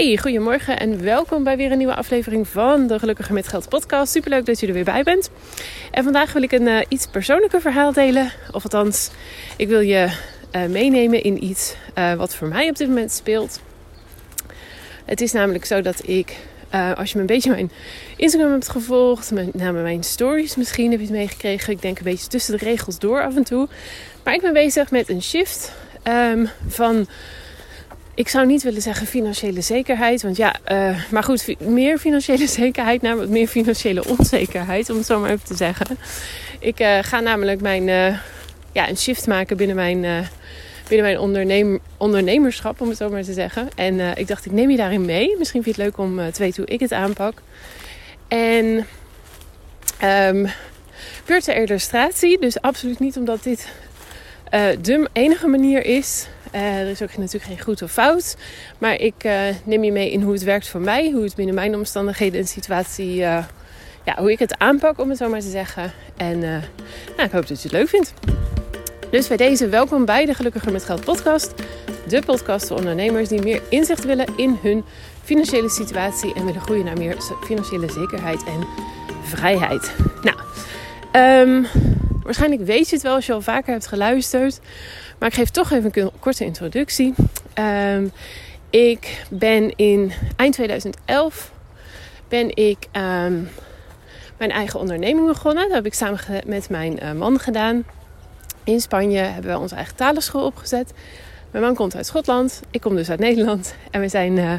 Hey, 0.00 0.16
goedemorgen 0.16 0.78
en 0.78 1.02
welkom 1.02 1.44
bij 1.44 1.56
weer 1.56 1.70
een 1.72 1.78
nieuwe 1.78 1.94
aflevering 1.94 2.48
van 2.48 2.86
de 2.86 2.98
Gelukkiger 2.98 3.34
met 3.34 3.48
Geld 3.48 3.68
podcast. 3.68 4.12
Superleuk 4.12 4.46
dat 4.46 4.60
je 4.60 4.66
er 4.66 4.72
weer 4.72 4.84
bij 4.84 5.02
bent. 5.02 5.30
En 5.90 6.04
vandaag 6.04 6.32
wil 6.32 6.42
ik 6.42 6.52
een 6.52 6.66
uh, 6.66 6.80
iets 6.88 7.06
persoonlijker 7.06 7.60
verhaal 7.60 7.92
delen. 7.92 8.32
Of 8.52 8.62
althans, 8.62 9.10
ik 9.56 9.68
wil 9.68 9.80
je 9.80 10.16
uh, 10.52 10.64
meenemen 10.64 11.22
in 11.22 11.44
iets 11.44 11.74
uh, 11.98 12.14
wat 12.14 12.34
voor 12.34 12.48
mij 12.48 12.68
op 12.68 12.76
dit 12.76 12.88
moment 12.88 13.12
speelt. 13.12 13.60
Het 15.04 15.20
is 15.20 15.32
namelijk 15.32 15.64
zo 15.64 15.80
dat 15.80 16.08
ik, 16.08 16.36
als 16.70 17.10
je 17.10 17.14
me 17.14 17.20
een 17.20 17.26
beetje 17.26 17.50
mijn 17.50 17.70
Instagram 18.16 18.50
hebt 18.50 18.68
gevolgd, 18.68 19.30
nou, 19.52 19.72
mijn 19.72 20.04
stories 20.04 20.56
misschien 20.56 20.90
heb 20.90 21.00
je 21.00 21.06
het 21.06 21.14
meegekregen. 21.14 21.72
Ik 21.72 21.82
denk 21.82 21.98
een 21.98 22.04
beetje 22.04 22.26
tussen 22.28 22.58
de 22.58 22.64
regels 22.64 22.98
door 22.98 23.22
af 23.22 23.36
en 23.36 23.44
toe. 23.44 23.68
Maar 24.24 24.34
ik 24.34 24.40
ben 24.40 24.52
bezig 24.52 24.90
met 24.90 25.08
een 25.08 25.22
shift 25.22 25.72
um, 26.04 26.48
van 26.68 27.06
ik 28.20 28.28
zou 28.28 28.46
niet 28.46 28.62
willen 28.62 28.82
zeggen 28.82 29.06
financiële 29.06 29.60
zekerheid. 29.60 30.22
Want 30.22 30.36
ja, 30.36 30.56
uh, 30.68 31.10
maar 31.10 31.22
goed, 31.22 31.60
meer 31.60 31.98
financiële 31.98 32.46
zekerheid, 32.62 33.02
namelijk 33.02 33.30
meer 33.30 33.46
financiële 33.46 34.08
onzekerheid, 34.08 34.90
om 34.90 34.96
het 34.96 35.06
zo 35.06 35.20
maar 35.20 35.30
even 35.30 35.46
te 35.46 35.56
zeggen. 35.56 35.98
Ik 36.58 36.80
uh, 36.80 36.98
ga 37.02 37.20
namelijk 37.20 37.60
mijn, 37.60 37.88
uh, 37.88 38.18
ja, 38.72 38.88
een 38.88 38.96
shift 38.96 39.26
maken 39.26 39.56
binnen 39.56 39.76
mijn, 39.76 40.28
binnen 40.88 41.06
mijn 41.06 41.18
ondernemer, 41.18 41.80
ondernemerschap, 41.96 42.80
om 42.80 42.88
het 42.88 42.96
zo 42.96 43.10
maar 43.10 43.22
te 43.22 43.32
zeggen. 43.32 43.68
En 43.76 44.00
ik 44.16 44.28
dacht, 44.28 44.46
ik 44.46 44.52
neem 44.52 44.70
je 44.70 44.76
daarin 44.76 45.04
mee. 45.04 45.36
Misschien 45.38 45.62
vind 45.62 45.76
je 45.76 45.82
het 45.82 45.90
leuk 45.90 46.06
om 46.06 46.16
te 46.32 46.42
weten 46.42 46.62
hoe 46.62 46.72
ik 46.72 46.80
het 46.80 46.92
aanpak. 46.92 47.42
En 48.28 48.86
um, 50.04 50.48
de 51.26 51.54
illustratie, 51.54 52.40
dus 52.40 52.60
absoluut 52.60 52.98
niet 52.98 53.16
omdat 53.16 53.42
dit 53.42 53.68
de 54.80 55.08
enige 55.12 55.46
manier 55.46 55.84
is 55.84 56.26
uh, 56.54 56.80
er 56.80 56.88
is 56.88 57.02
ook 57.02 57.16
natuurlijk 57.16 57.44
geen 57.44 57.60
goed 57.60 57.82
of 57.82 57.92
fout. 57.92 58.36
Maar 58.78 58.94
ik 58.94 59.24
uh, 59.24 59.40
neem 59.64 59.84
je 59.84 59.92
mee 59.92 60.10
in 60.10 60.22
hoe 60.22 60.32
het 60.32 60.42
werkt 60.42 60.68
voor 60.68 60.80
mij. 60.80 61.10
Hoe 61.10 61.22
het 61.22 61.34
binnen 61.34 61.54
mijn 61.54 61.74
omstandigheden 61.74 62.40
en 62.40 62.46
situatie... 62.46 63.16
Uh, 63.16 63.44
ja, 64.04 64.14
hoe 64.18 64.32
ik 64.32 64.38
het 64.38 64.58
aanpak, 64.58 64.98
om 64.98 65.08
het 65.08 65.18
zo 65.18 65.28
maar 65.28 65.40
te 65.40 65.50
zeggen. 65.50 65.92
En 66.16 66.38
nou, 66.38 67.22
ik 67.22 67.30
hoop 67.30 67.46
dat 67.46 67.62
je 67.62 67.68
het 67.68 67.72
leuk 67.72 67.88
vindt. 67.88 68.12
Dus 69.10 69.28
bij 69.28 69.36
deze 69.36 69.68
welkom 69.68 70.04
bij 70.04 70.26
de 70.26 70.34
Gelukkiger 70.34 70.72
met 70.72 70.84
Geld 70.84 71.04
podcast. 71.04 71.54
De 72.08 72.22
podcast 72.22 72.66
voor 72.66 72.76
ondernemers 72.76 73.28
die 73.28 73.42
meer 73.42 73.62
inzicht 73.68 74.04
willen 74.04 74.26
in 74.36 74.58
hun 74.62 74.84
financiële 75.24 75.68
situatie. 75.68 76.34
En 76.34 76.44
willen 76.44 76.60
groeien 76.60 76.84
naar 76.84 76.98
meer 76.98 77.16
financiële 77.44 77.90
zekerheid 77.90 78.44
en 78.44 78.66
vrijheid. 79.22 79.92
Nou, 80.22 80.38
um, 81.48 81.66
waarschijnlijk 82.22 82.62
weet 82.62 82.88
je 82.88 82.94
het 82.94 83.04
wel 83.04 83.14
als 83.14 83.26
je 83.26 83.32
al 83.32 83.40
vaker 83.40 83.72
hebt 83.72 83.86
geluisterd. 83.86 84.60
Maar 85.18 85.28
ik 85.28 85.34
geef 85.34 85.50
toch 85.50 85.70
even 85.70 85.90
een 85.94 86.10
korte 86.18 86.44
introductie. 86.44 87.14
Um, 87.54 88.12
ik 88.70 89.24
ben 89.30 89.76
in 89.76 90.12
eind 90.36 90.54
2011 90.54 91.52
ben 92.28 92.56
ik 92.56 92.78
um, 92.92 93.48
mijn 94.38 94.50
eigen 94.50 94.80
onderneming 94.80 95.26
begonnen. 95.26 95.64
Dat 95.64 95.76
heb 95.76 95.86
ik 95.86 95.94
samen 95.94 96.20
met 96.46 96.68
mijn 96.68 96.98
uh, 97.02 97.12
man 97.12 97.38
gedaan. 97.38 97.84
In 98.64 98.80
Spanje 98.80 99.18
hebben 99.18 99.52
we 99.52 99.58
onze 99.58 99.74
eigen 99.74 99.96
talenschool 99.96 100.44
opgezet. 100.44 100.92
Mijn 101.50 101.64
man 101.64 101.74
komt 101.74 101.96
uit 101.96 102.06
Schotland. 102.06 102.60
Ik 102.70 102.80
kom 102.80 102.96
dus 102.96 103.10
uit 103.10 103.20
Nederland. 103.20 103.74
En 103.90 104.00
we 104.00 104.08
zijn... 104.08 104.36
Uh, 104.36 104.52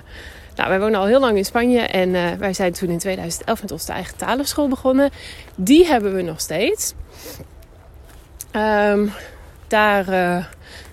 nou, 0.56 0.70
wij 0.70 0.80
wonen 0.80 1.00
al 1.00 1.06
heel 1.06 1.20
lang 1.20 1.38
in 1.38 1.46
Spanje 1.46 1.80
en 1.80 2.10
uh, 2.10 2.32
wij 2.32 2.54
zijn 2.54 2.74
toen 2.74 2.90
in 2.90 2.98
2011 2.98 3.62
met 3.62 3.72
onze 3.72 3.92
eigen 3.92 4.18
talenschool 4.18 4.68
begonnen. 4.68 5.10
Die 5.56 5.86
hebben 5.86 6.16
we 6.16 6.22
nog 6.22 6.40
steeds. 6.42 6.94
Um, 8.56 9.12
daar 9.68 10.02
uh, 10.02 10.46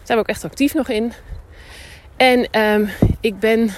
zijn 0.02 0.18
we 0.18 0.18
ook 0.18 0.28
echt 0.28 0.44
actief 0.44 0.74
nog 0.74 0.88
in. 0.88 1.12
En 2.16 2.60
um, 2.60 2.88
ik 3.20 3.38
ben 3.38 3.70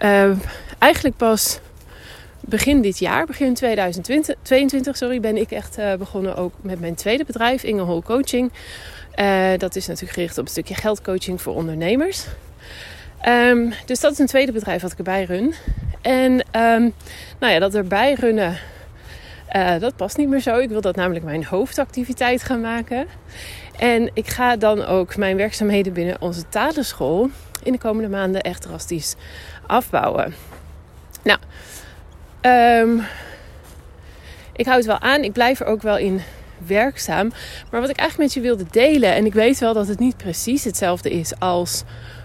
uh, 0.00 0.30
eigenlijk 0.78 1.16
pas 1.16 1.60
begin 2.40 2.80
dit 2.80 2.98
jaar, 2.98 3.26
begin 3.26 3.54
2022, 3.54 4.96
sorry, 4.96 5.20
ben 5.20 5.36
ik 5.36 5.50
echt 5.50 5.78
uh, 5.78 5.94
begonnen 5.94 6.36
ook 6.36 6.52
met 6.60 6.80
mijn 6.80 6.94
tweede 6.94 7.24
bedrijf, 7.24 7.62
Ingehol 7.62 8.02
Coaching. 8.02 8.52
dat 9.56 9.76
is 9.76 9.86
natuurlijk 9.86 10.14
gericht 10.14 10.38
op 10.38 10.44
een 10.44 10.50
stukje 10.50 10.74
geldcoaching 10.74 11.42
voor 11.42 11.54
ondernemers. 11.54 12.26
Dus 13.86 14.00
dat 14.00 14.12
is 14.12 14.18
een 14.18 14.26
tweede 14.26 14.52
bedrijf 14.52 14.82
wat 14.82 14.92
ik 14.92 14.98
erbij 14.98 15.24
run. 15.24 15.54
En 16.02 16.32
um, 16.32 16.94
nou 17.38 17.52
ja, 17.52 17.58
dat 17.58 17.74
erbij 17.74 18.12
runnen 18.12 18.58
uh, 19.56 19.80
dat 19.80 19.96
past 19.96 20.16
niet 20.16 20.28
meer 20.28 20.40
zo. 20.40 20.58
Ik 20.58 20.68
wil 20.68 20.80
dat 20.80 20.96
namelijk 20.96 21.24
mijn 21.24 21.44
hoofdactiviteit 21.44 22.42
gaan 22.42 22.60
maken. 22.60 23.06
En 23.78 24.10
ik 24.14 24.28
ga 24.28 24.56
dan 24.56 24.84
ook 24.84 25.16
mijn 25.16 25.36
werkzaamheden 25.36 25.92
binnen 25.92 26.20
onze 26.20 26.48
talenschool 26.48 27.30
in 27.62 27.72
de 27.72 27.78
komende 27.78 28.08
maanden 28.08 28.40
echt 28.40 28.62
drastisch 28.62 29.14
afbouwen. 29.66 30.34
Nou, 31.22 31.38
um, 32.42 33.02
ik 34.52 34.64
hou 34.64 34.76
het 34.76 34.86
wel 34.86 35.00
aan. 35.00 35.22
Ik 35.22 35.32
blijf 35.32 35.60
er 35.60 35.66
ook 35.66 35.82
wel 35.82 35.98
in 35.98 36.20
werkzaam. 36.66 37.32
Maar 37.70 37.80
wat 37.80 37.90
ik 37.90 37.96
eigenlijk 37.96 38.34
met 38.34 38.44
je 38.44 38.48
wilde 38.48 38.64
delen, 38.70 39.14
en 39.14 39.26
ik 39.26 39.32
weet 39.32 39.58
wel 39.58 39.74
dat 39.74 39.88
het 39.88 39.98
niet 39.98 40.16
precies 40.16 40.64
hetzelfde 40.64 41.10
is 41.10 41.38
als 41.38 41.82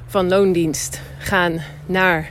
van 0.08 0.28
loondienst 0.28 1.02
gaan 1.18 1.62
naar 1.86 2.30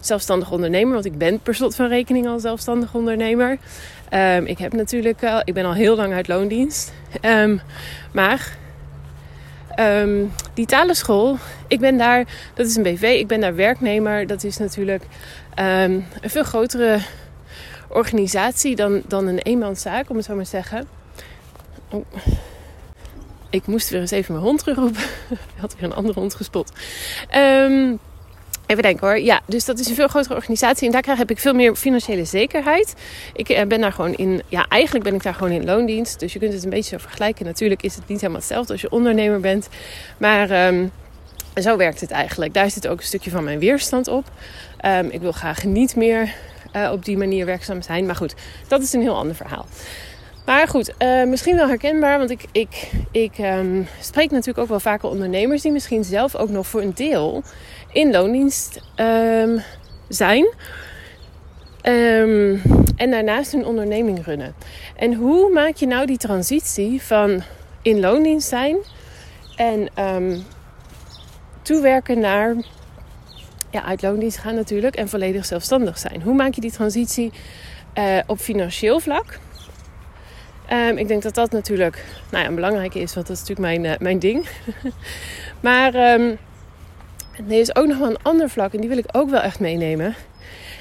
zelfstandig 0.00 0.50
ondernemer. 0.50 0.92
Want 0.92 1.04
ik 1.04 1.18
ben 1.18 1.40
per 1.40 1.54
slot 1.54 1.74
van 1.74 1.88
rekening 1.88 2.26
al 2.26 2.40
zelfstandig 2.40 2.94
ondernemer. 2.94 3.58
Um, 4.14 4.46
ik 4.46 4.58
heb 4.58 4.72
natuurlijk 4.72 5.24
al, 5.24 5.42
ik 5.44 5.54
ben 5.54 5.64
al 5.64 5.74
heel 5.74 5.96
lang 5.96 6.12
uit 6.12 6.28
loondienst. 6.28 6.92
Um, 7.22 7.60
maar 8.12 8.56
um, 9.80 10.32
die 10.54 10.66
talenschool, 10.66 11.36
ik 11.68 11.80
ben 11.80 11.96
daar, 11.96 12.24
dat 12.54 12.66
is 12.66 12.76
een 12.76 12.82
BV, 12.82 13.02
ik 13.02 13.26
ben 13.26 13.40
daar 13.40 13.54
werknemer. 13.54 14.26
Dat 14.26 14.44
is 14.44 14.56
natuurlijk 14.56 15.04
een 15.54 16.04
veel 16.22 16.44
grotere 16.44 16.98
organisatie 17.88 18.76
dan, 18.76 19.02
dan 19.06 19.26
een 19.26 19.38
eenmanszaak, 19.38 20.10
om 20.10 20.16
het 20.16 20.24
zo 20.24 20.34
maar 20.34 20.44
te 20.44 20.50
zeggen. 20.50 20.86
Oh. 21.90 22.04
Ik 23.50 23.66
moest 23.66 23.88
weer 23.88 24.00
eens 24.00 24.10
even 24.10 24.32
mijn 24.32 24.46
hond 24.46 24.58
terugroepen. 24.58 25.02
Ik 25.54 25.60
had 25.60 25.74
weer 25.74 25.84
een 25.84 25.94
andere 25.94 26.20
hond 26.20 26.34
gespot. 26.34 26.72
Um, 27.36 27.98
Even 28.66 28.82
denken 28.82 29.06
hoor. 29.06 29.18
Ja, 29.18 29.40
dus 29.46 29.64
dat 29.64 29.78
is 29.78 29.88
een 29.88 29.94
veel 29.94 30.08
grotere 30.08 30.34
organisatie. 30.34 30.86
En 30.86 30.92
daar 30.92 31.02
krijg, 31.02 31.18
heb 31.18 31.30
ik 31.30 31.38
veel 31.38 31.54
meer 31.54 31.74
financiële 31.74 32.24
zekerheid. 32.24 32.94
Ik 33.32 33.48
eh, 33.48 33.66
ben 33.66 33.80
daar 33.80 33.92
gewoon 33.92 34.14
in. 34.14 34.42
Ja, 34.48 34.66
eigenlijk 34.68 35.04
ben 35.04 35.14
ik 35.14 35.22
daar 35.22 35.34
gewoon 35.34 35.52
in 35.52 35.64
loondienst. 35.64 36.20
Dus 36.20 36.32
je 36.32 36.38
kunt 36.38 36.52
het 36.52 36.64
een 36.64 36.70
beetje 36.70 36.96
zo 36.96 37.02
vergelijken. 37.02 37.44
Natuurlijk 37.44 37.82
is 37.82 37.94
het 37.94 38.08
niet 38.08 38.20
helemaal 38.20 38.40
hetzelfde 38.40 38.72
als 38.72 38.80
je 38.80 38.90
ondernemer 38.90 39.40
bent. 39.40 39.68
Maar 40.18 40.66
um, 40.66 40.90
zo 41.54 41.76
werkt 41.76 42.00
het 42.00 42.10
eigenlijk. 42.10 42.54
Daar 42.54 42.70
zit 42.70 42.88
ook 42.88 42.98
een 42.98 43.06
stukje 43.06 43.30
van 43.30 43.44
mijn 43.44 43.58
weerstand 43.58 44.08
op. 44.08 44.24
Um, 44.84 45.08
ik 45.10 45.20
wil 45.20 45.32
graag 45.32 45.64
niet 45.64 45.96
meer 45.96 46.34
uh, 46.76 46.90
op 46.92 47.04
die 47.04 47.16
manier 47.16 47.46
werkzaam 47.46 47.82
zijn. 47.82 48.06
Maar 48.06 48.16
goed, 48.16 48.34
dat 48.68 48.82
is 48.82 48.92
een 48.92 49.00
heel 49.00 49.16
ander 49.16 49.34
verhaal. 49.34 49.66
Maar 50.44 50.68
goed, 50.68 50.94
uh, 50.98 51.24
misschien 51.24 51.56
wel 51.56 51.68
herkenbaar, 51.68 52.18
want 52.18 52.30
ik, 52.30 52.44
ik, 52.52 52.90
ik 53.10 53.38
um, 53.38 53.86
spreek 54.00 54.30
natuurlijk 54.30 54.58
ook 54.58 54.68
wel 54.68 54.80
vaker 54.80 55.08
ondernemers 55.08 55.62
die 55.62 55.72
misschien 55.72 56.04
zelf 56.04 56.36
ook 56.36 56.48
nog 56.48 56.66
voor 56.66 56.82
een 56.82 56.94
deel 56.94 57.42
in 57.94 58.10
loondienst 58.10 58.80
um, 58.96 59.62
zijn. 60.08 60.46
Um, 61.82 62.62
en 62.96 63.10
daarnaast 63.10 63.52
een 63.52 63.64
onderneming 63.64 64.24
runnen. 64.24 64.54
En 64.96 65.14
hoe 65.14 65.52
maak 65.52 65.76
je 65.76 65.86
nou 65.86 66.06
die 66.06 66.16
transitie 66.16 67.02
van 67.02 67.42
in 67.82 68.00
loondienst 68.00 68.48
zijn 68.48 68.76
en 69.56 69.88
um, 70.14 70.42
toewerken 71.62 72.20
naar 72.20 72.54
ja, 73.70 73.84
uit 73.84 74.02
loondienst 74.02 74.38
gaan 74.38 74.54
natuurlijk 74.54 74.96
en 74.96 75.08
volledig 75.08 75.44
zelfstandig 75.44 75.98
zijn? 75.98 76.22
Hoe 76.22 76.34
maak 76.34 76.54
je 76.54 76.60
die 76.60 76.72
transitie 76.72 77.32
uh, 77.98 78.18
op 78.26 78.38
financieel 78.38 79.00
vlak? 79.00 79.38
Ik 80.96 81.08
denk 81.08 81.22
dat 81.22 81.34
dat 81.34 81.50
natuurlijk 81.50 82.04
nou 82.30 82.42
ja, 82.42 82.48
een 82.48 82.54
belangrijke 82.54 83.00
is, 83.00 83.14
want 83.14 83.26
dat 83.26 83.36
is 83.36 83.42
natuurlijk 83.48 83.82
mijn, 83.82 83.92
uh, 83.92 83.98
mijn 84.00 84.18
ding. 84.18 84.46
maar 85.60 85.92
er 87.36 87.58
is 87.60 87.76
ook 87.76 87.86
nog 87.86 87.98
wel 87.98 88.10
een 88.10 88.22
ander 88.22 88.50
vlak 88.50 88.72
en 88.74 88.80
die 88.80 88.88
wil 88.88 88.98
ik 88.98 89.08
ook 89.12 89.30
wel 89.30 89.40
echt 89.40 89.60
meenemen. 89.60 90.14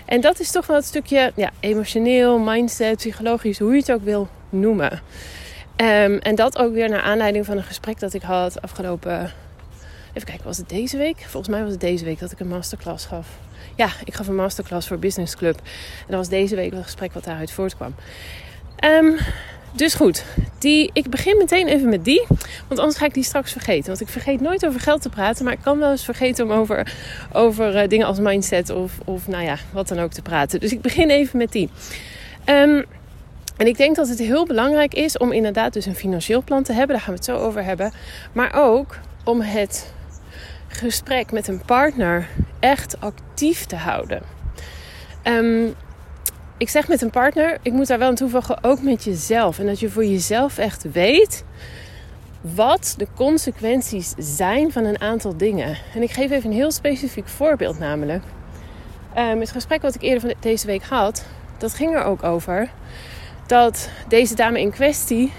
En 0.05 0.21
dat 0.21 0.39
is 0.39 0.51
toch 0.51 0.65
wel 0.65 0.75
het 0.75 0.85
stukje 0.85 1.31
ja, 1.35 1.51
emotioneel, 1.59 2.39
mindset, 2.39 2.95
psychologisch, 2.95 3.59
hoe 3.59 3.71
je 3.71 3.79
het 3.79 3.91
ook 3.91 4.03
wil 4.03 4.27
noemen. 4.49 4.91
Um, 5.77 6.17
en 6.17 6.35
dat 6.35 6.57
ook 6.57 6.73
weer 6.73 6.89
naar 6.89 7.01
aanleiding 7.01 7.45
van 7.45 7.57
een 7.57 7.63
gesprek 7.63 7.99
dat 7.99 8.13
ik 8.13 8.21
had 8.21 8.61
afgelopen. 8.61 9.31
Even 10.13 10.27
kijken, 10.27 10.45
was 10.45 10.57
het 10.57 10.69
deze 10.69 10.97
week? 10.97 11.17
Volgens 11.19 11.47
mij 11.47 11.61
was 11.61 11.71
het 11.71 11.81
deze 11.81 12.05
week 12.05 12.19
dat 12.19 12.31
ik 12.31 12.39
een 12.39 12.47
masterclass 12.47 13.05
gaf. 13.05 13.27
Ja, 13.75 13.89
ik 14.03 14.13
gaf 14.13 14.27
een 14.27 14.35
masterclass 14.35 14.87
voor 14.87 14.99
Business 14.99 15.35
Club. 15.35 15.55
En 15.55 16.07
dat 16.07 16.17
was 16.17 16.29
deze 16.29 16.55
week 16.55 16.71
een 16.71 16.83
gesprek 16.83 17.13
wat 17.13 17.23
daaruit 17.23 17.51
voortkwam. 17.51 17.95
Um, 18.83 19.17
dus 19.75 19.93
goed, 19.93 20.25
die, 20.57 20.89
ik 20.93 21.09
begin 21.09 21.37
meteen 21.37 21.67
even 21.67 21.89
met 21.89 22.05
die. 22.05 22.25
Want 22.67 22.79
anders 22.79 22.97
ga 22.97 23.05
ik 23.05 23.13
die 23.13 23.23
straks 23.23 23.51
vergeten. 23.51 23.87
Want 23.87 24.01
ik 24.01 24.07
vergeet 24.07 24.41
nooit 24.41 24.65
over 24.65 24.79
geld 24.79 25.01
te 25.01 25.09
praten. 25.09 25.43
Maar 25.45 25.53
ik 25.53 25.61
kan 25.61 25.79
wel 25.79 25.91
eens 25.91 26.05
vergeten 26.05 26.45
om 26.45 26.51
over, 26.51 26.93
over 27.31 27.83
uh, 27.83 27.87
dingen 27.87 28.07
als 28.07 28.19
mindset 28.19 28.69
of, 28.69 28.93
of 29.05 29.27
nou 29.27 29.43
ja, 29.43 29.57
wat 29.71 29.87
dan 29.87 29.99
ook 29.99 30.11
te 30.11 30.21
praten. 30.21 30.59
Dus 30.59 30.71
ik 30.71 30.81
begin 30.81 31.09
even 31.09 31.37
met 31.37 31.51
die. 31.51 31.69
Um, 32.45 32.85
en 33.57 33.67
ik 33.67 33.77
denk 33.77 33.95
dat 33.95 34.07
het 34.07 34.19
heel 34.19 34.45
belangrijk 34.45 34.93
is 34.93 35.17
om 35.17 35.31
inderdaad 35.31 35.73
dus 35.73 35.85
een 35.85 35.95
financieel 35.95 36.43
plan 36.43 36.63
te 36.63 36.73
hebben. 36.73 36.95
Daar 36.95 37.05
gaan 37.05 37.13
we 37.13 37.19
het 37.19 37.29
zo 37.29 37.37
over 37.37 37.63
hebben. 37.63 37.91
Maar 38.31 38.53
ook 38.55 38.97
om 39.23 39.41
het 39.41 39.93
gesprek 40.67 41.31
met 41.31 41.47
een 41.47 41.61
partner 41.65 42.27
echt 42.59 42.95
actief 42.99 43.65
te 43.65 43.75
houden. 43.75 44.21
Ehm, 45.21 45.67
ik 46.57 46.69
zeg 46.69 46.87
met 46.87 47.01
een 47.01 47.09
partner, 47.09 47.57
ik 47.61 47.71
moet 47.71 47.87
daar 47.87 47.99
wel 47.99 48.07
aan 48.07 48.15
toevoegen, 48.15 48.63
ook 48.63 48.81
met 48.81 49.03
jezelf. 49.03 49.59
En 49.59 49.65
dat 49.65 49.79
je 49.79 49.89
voor 49.89 50.05
jezelf 50.05 50.57
echt 50.57 50.91
weet 50.91 51.43
wat 52.41 52.93
de 52.97 53.07
consequenties 53.15 54.13
zijn 54.17 54.71
van 54.71 54.85
een 54.85 55.01
aantal 55.01 55.37
dingen. 55.37 55.77
En 55.95 56.01
ik 56.01 56.11
geef 56.11 56.31
even 56.31 56.49
een 56.49 56.55
heel 56.55 56.71
specifiek 56.71 57.27
voorbeeld 57.27 57.79
namelijk. 57.79 58.23
Um, 59.17 59.39
het 59.39 59.51
gesprek 59.51 59.81
wat 59.81 59.95
ik 59.95 60.01
eerder 60.01 60.21
van 60.21 60.33
deze 60.39 60.65
week 60.65 60.83
had, 60.83 61.25
dat 61.57 61.73
ging 61.73 61.95
er 61.95 62.03
ook 62.03 62.23
over 62.23 62.69
dat 63.47 63.89
deze 64.07 64.35
dame 64.35 64.59
in 64.59 64.71
kwestie 64.71 65.31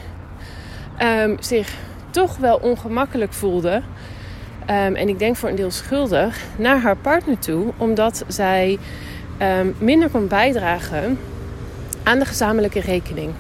um, 1.02 1.36
zich 1.40 1.76
toch 2.10 2.36
wel 2.36 2.56
ongemakkelijk 2.56 3.32
voelde. 3.32 3.82
Um, 4.70 4.94
en 4.94 5.08
ik 5.08 5.18
denk 5.18 5.36
voor 5.36 5.48
een 5.48 5.54
deel 5.54 5.70
schuldig 5.70 6.44
naar 6.56 6.80
haar 6.80 6.96
partner 6.96 7.38
toe, 7.38 7.72
omdat 7.76 8.24
zij 8.28 8.78
minder 9.78 10.08
kon 10.08 10.28
bijdragen 10.28 11.18
aan 12.02 12.18
de 12.18 12.24
gezamenlijke 12.24 12.80
rekening. 12.80 13.30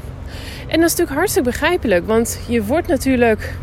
En 0.66 0.80
dat 0.80 0.90
is 0.90 0.96
natuurlijk 0.96 1.16
hartstikke 1.16 1.50
begrijpelijk, 1.50 2.06
want 2.06 2.40
je 2.48 2.64
wordt 2.64 2.88
natuurlijk 2.88 3.54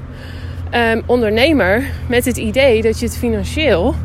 um, 0.74 1.04
ondernemer 1.06 1.84
met 2.08 2.26
het 2.26 2.38
idee 2.38 2.82
dat 2.82 3.00
je 3.00 3.06
het 3.06 3.18
financieel 3.18 3.96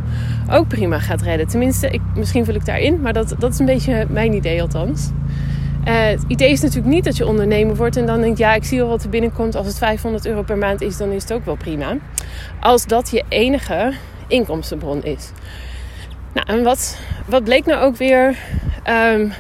ook 0.50 0.69
prima 0.69 0.99
gaat 0.99 1.23
redden. 1.23 1.49
Tenminste, 1.49 1.88
ik, 1.88 2.00
misschien 2.14 2.44
vul 2.44 2.55
ik 2.55 2.64
daarin, 2.64 3.00
maar 3.00 3.12
dat, 3.12 3.34
dat 3.38 3.52
is 3.52 3.58
een 3.58 3.67
beetje 3.67 4.06
mijn 4.11 4.32
idee 4.32 4.62
althans. 4.62 5.11
Uh, 5.88 6.06
het 6.06 6.25
idee 6.26 6.50
is 6.50 6.61
natuurlijk 6.61 6.94
niet 6.94 7.05
dat 7.05 7.17
je 7.17 7.26
ondernemer 7.26 7.76
wordt 7.76 7.96
en 7.96 8.06
dan 8.06 8.20
denkt: 8.20 8.38
ja, 8.38 8.55
ik 8.55 8.64
zie 8.64 8.78
wel 8.78 8.88
wat 8.88 9.02
er 9.02 9.08
binnenkomt. 9.08 9.56
Als 9.56 9.67
het 9.67 9.78
500 9.78 10.26
euro 10.26 10.43
per 10.43 10.58
maand 10.58 10.81
is, 10.81 10.96
dan 10.96 11.11
is 11.11 11.23
het 11.23 11.32
ook 11.32 11.44
wel 11.44 11.56
prima. 11.56 11.96
Als 12.61 12.87
dat 12.87 13.11
je 13.11 13.25
enige 13.28 13.93
inkomstenbron 14.26 15.05
is. 15.05 15.31
Nou, 16.37 16.49
en 16.49 16.62
wat, 16.62 16.99
wat 17.27 17.44
bleek 17.44 17.67
nou 17.67 17.83
ook 17.83 17.97
weer? 17.97 18.38
Um, 18.87 19.33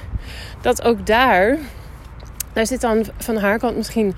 dat 0.60 0.82
ook 0.82 1.06
daar 1.06 1.58
daar 2.52 2.66
zit 2.66 2.80
dan 2.80 3.06
van 3.18 3.36
haar 3.36 3.58
kant 3.58 3.76
misschien 3.76 4.14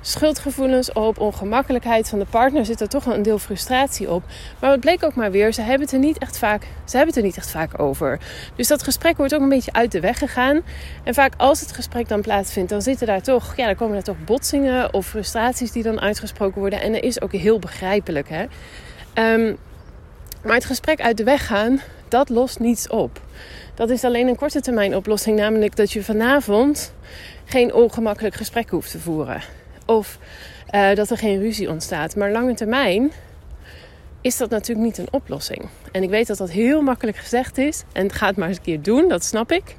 schuldgevoelens 0.00 0.92
op, 0.92 1.18
ongemakkelijkheid 1.18 2.08
van 2.08 2.18
de 2.18 2.24
partner 2.30 2.64
zit 2.64 2.80
er 2.80 2.88
toch 2.88 3.04
wel 3.04 3.14
een 3.14 3.22
deel 3.22 3.38
frustratie 3.38 4.10
op. 4.10 4.22
Maar 4.60 4.70
het 4.70 4.80
bleek 4.80 5.04
ook 5.04 5.14
maar 5.14 5.30
weer, 5.30 5.52
ze 5.52 5.60
hebben 5.60 5.80
het 5.80 5.92
er 5.92 5.98
niet 5.98 6.18
echt 6.18 6.38
vaak, 6.38 6.62
ze 6.62 6.96
hebben 6.96 7.06
het 7.06 7.16
er 7.16 7.22
niet 7.22 7.36
echt 7.36 7.50
vaak 7.50 7.80
over. 7.80 8.18
Dus 8.56 8.68
dat 8.68 8.82
gesprek 8.82 9.16
wordt 9.16 9.34
ook 9.34 9.40
een 9.40 9.48
beetje 9.48 9.72
uit 9.72 9.92
de 9.92 10.00
weg 10.00 10.18
gegaan. 10.18 10.60
En 11.04 11.14
vaak 11.14 11.32
als 11.36 11.60
het 11.60 11.72
gesprek 11.72 12.08
dan 12.08 12.20
plaatsvindt, 12.20 12.70
dan 12.70 12.82
zitten 12.82 13.06
daar 13.06 13.22
toch, 13.22 13.56
ja, 13.56 13.66
dan 13.66 13.74
komen 13.76 13.96
er 13.96 14.02
toch 14.02 14.24
botsingen 14.24 14.94
of 14.94 15.06
frustraties 15.06 15.72
die 15.72 15.82
dan 15.82 16.00
uitgesproken 16.00 16.60
worden. 16.60 16.80
En 16.80 16.92
dat 16.92 17.02
is 17.02 17.20
ook 17.20 17.32
heel 17.32 17.58
begrijpelijk, 17.58 18.28
hè. 18.28 18.44
Um, 19.34 19.56
maar 20.42 20.54
het 20.54 20.64
gesprek 20.64 21.00
uit 21.00 21.16
de 21.16 21.24
weg 21.24 21.46
gaan, 21.46 21.80
dat 22.10 22.28
lost 22.28 22.58
niets 22.58 22.88
op. 22.88 23.20
Dat 23.74 23.90
is 23.90 24.04
alleen 24.04 24.28
een 24.28 24.36
korte 24.36 24.60
termijn 24.60 24.96
oplossing, 24.96 25.38
namelijk 25.38 25.76
dat 25.76 25.92
je 25.92 26.04
vanavond 26.04 26.94
geen 27.44 27.74
ongemakkelijk 27.74 28.34
gesprek 28.34 28.70
hoeft 28.70 28.90
te 28.90 28.98
voeren. 28.98 29.42
Of 29.86 30.18
uh, 30.74 30.94
dat 30.94 31.10
er 31.10 31.18
geen 31.18 31.40
ruzie 31.40 31.70
ontstaat. 31.70 32.16
Maar 32.16 32.30
lange 32.30 32.54
termijn 32.54 33.12
is 34.20 34.36
dat 34.36 34.50
natuurlijk 34.50 34.86
niet 34.86 34.98
een 34.98 35.12
oplossing. 35.12 35.68
En 35.92 36.02
ik 36.02 36.10
weet 36.10 36.26
dat 36.26 36.38
dat 36.38 36.50
heel 36.50 36.82
makkelijk 36.82 37.16
gezegd 37.16 37.58
is. 37.58 37.82
En 37.92 38.12
ga 38.12 38.26
het 38.26 38.36
maar 38.36 38.48
eens 38.48 38.56
een 38.56 38.62
keer 38.62 38.82
doen, 38.82 39.08
dat 39.08 39.24
snap 39.24 39.52
ik. 39.52 39.76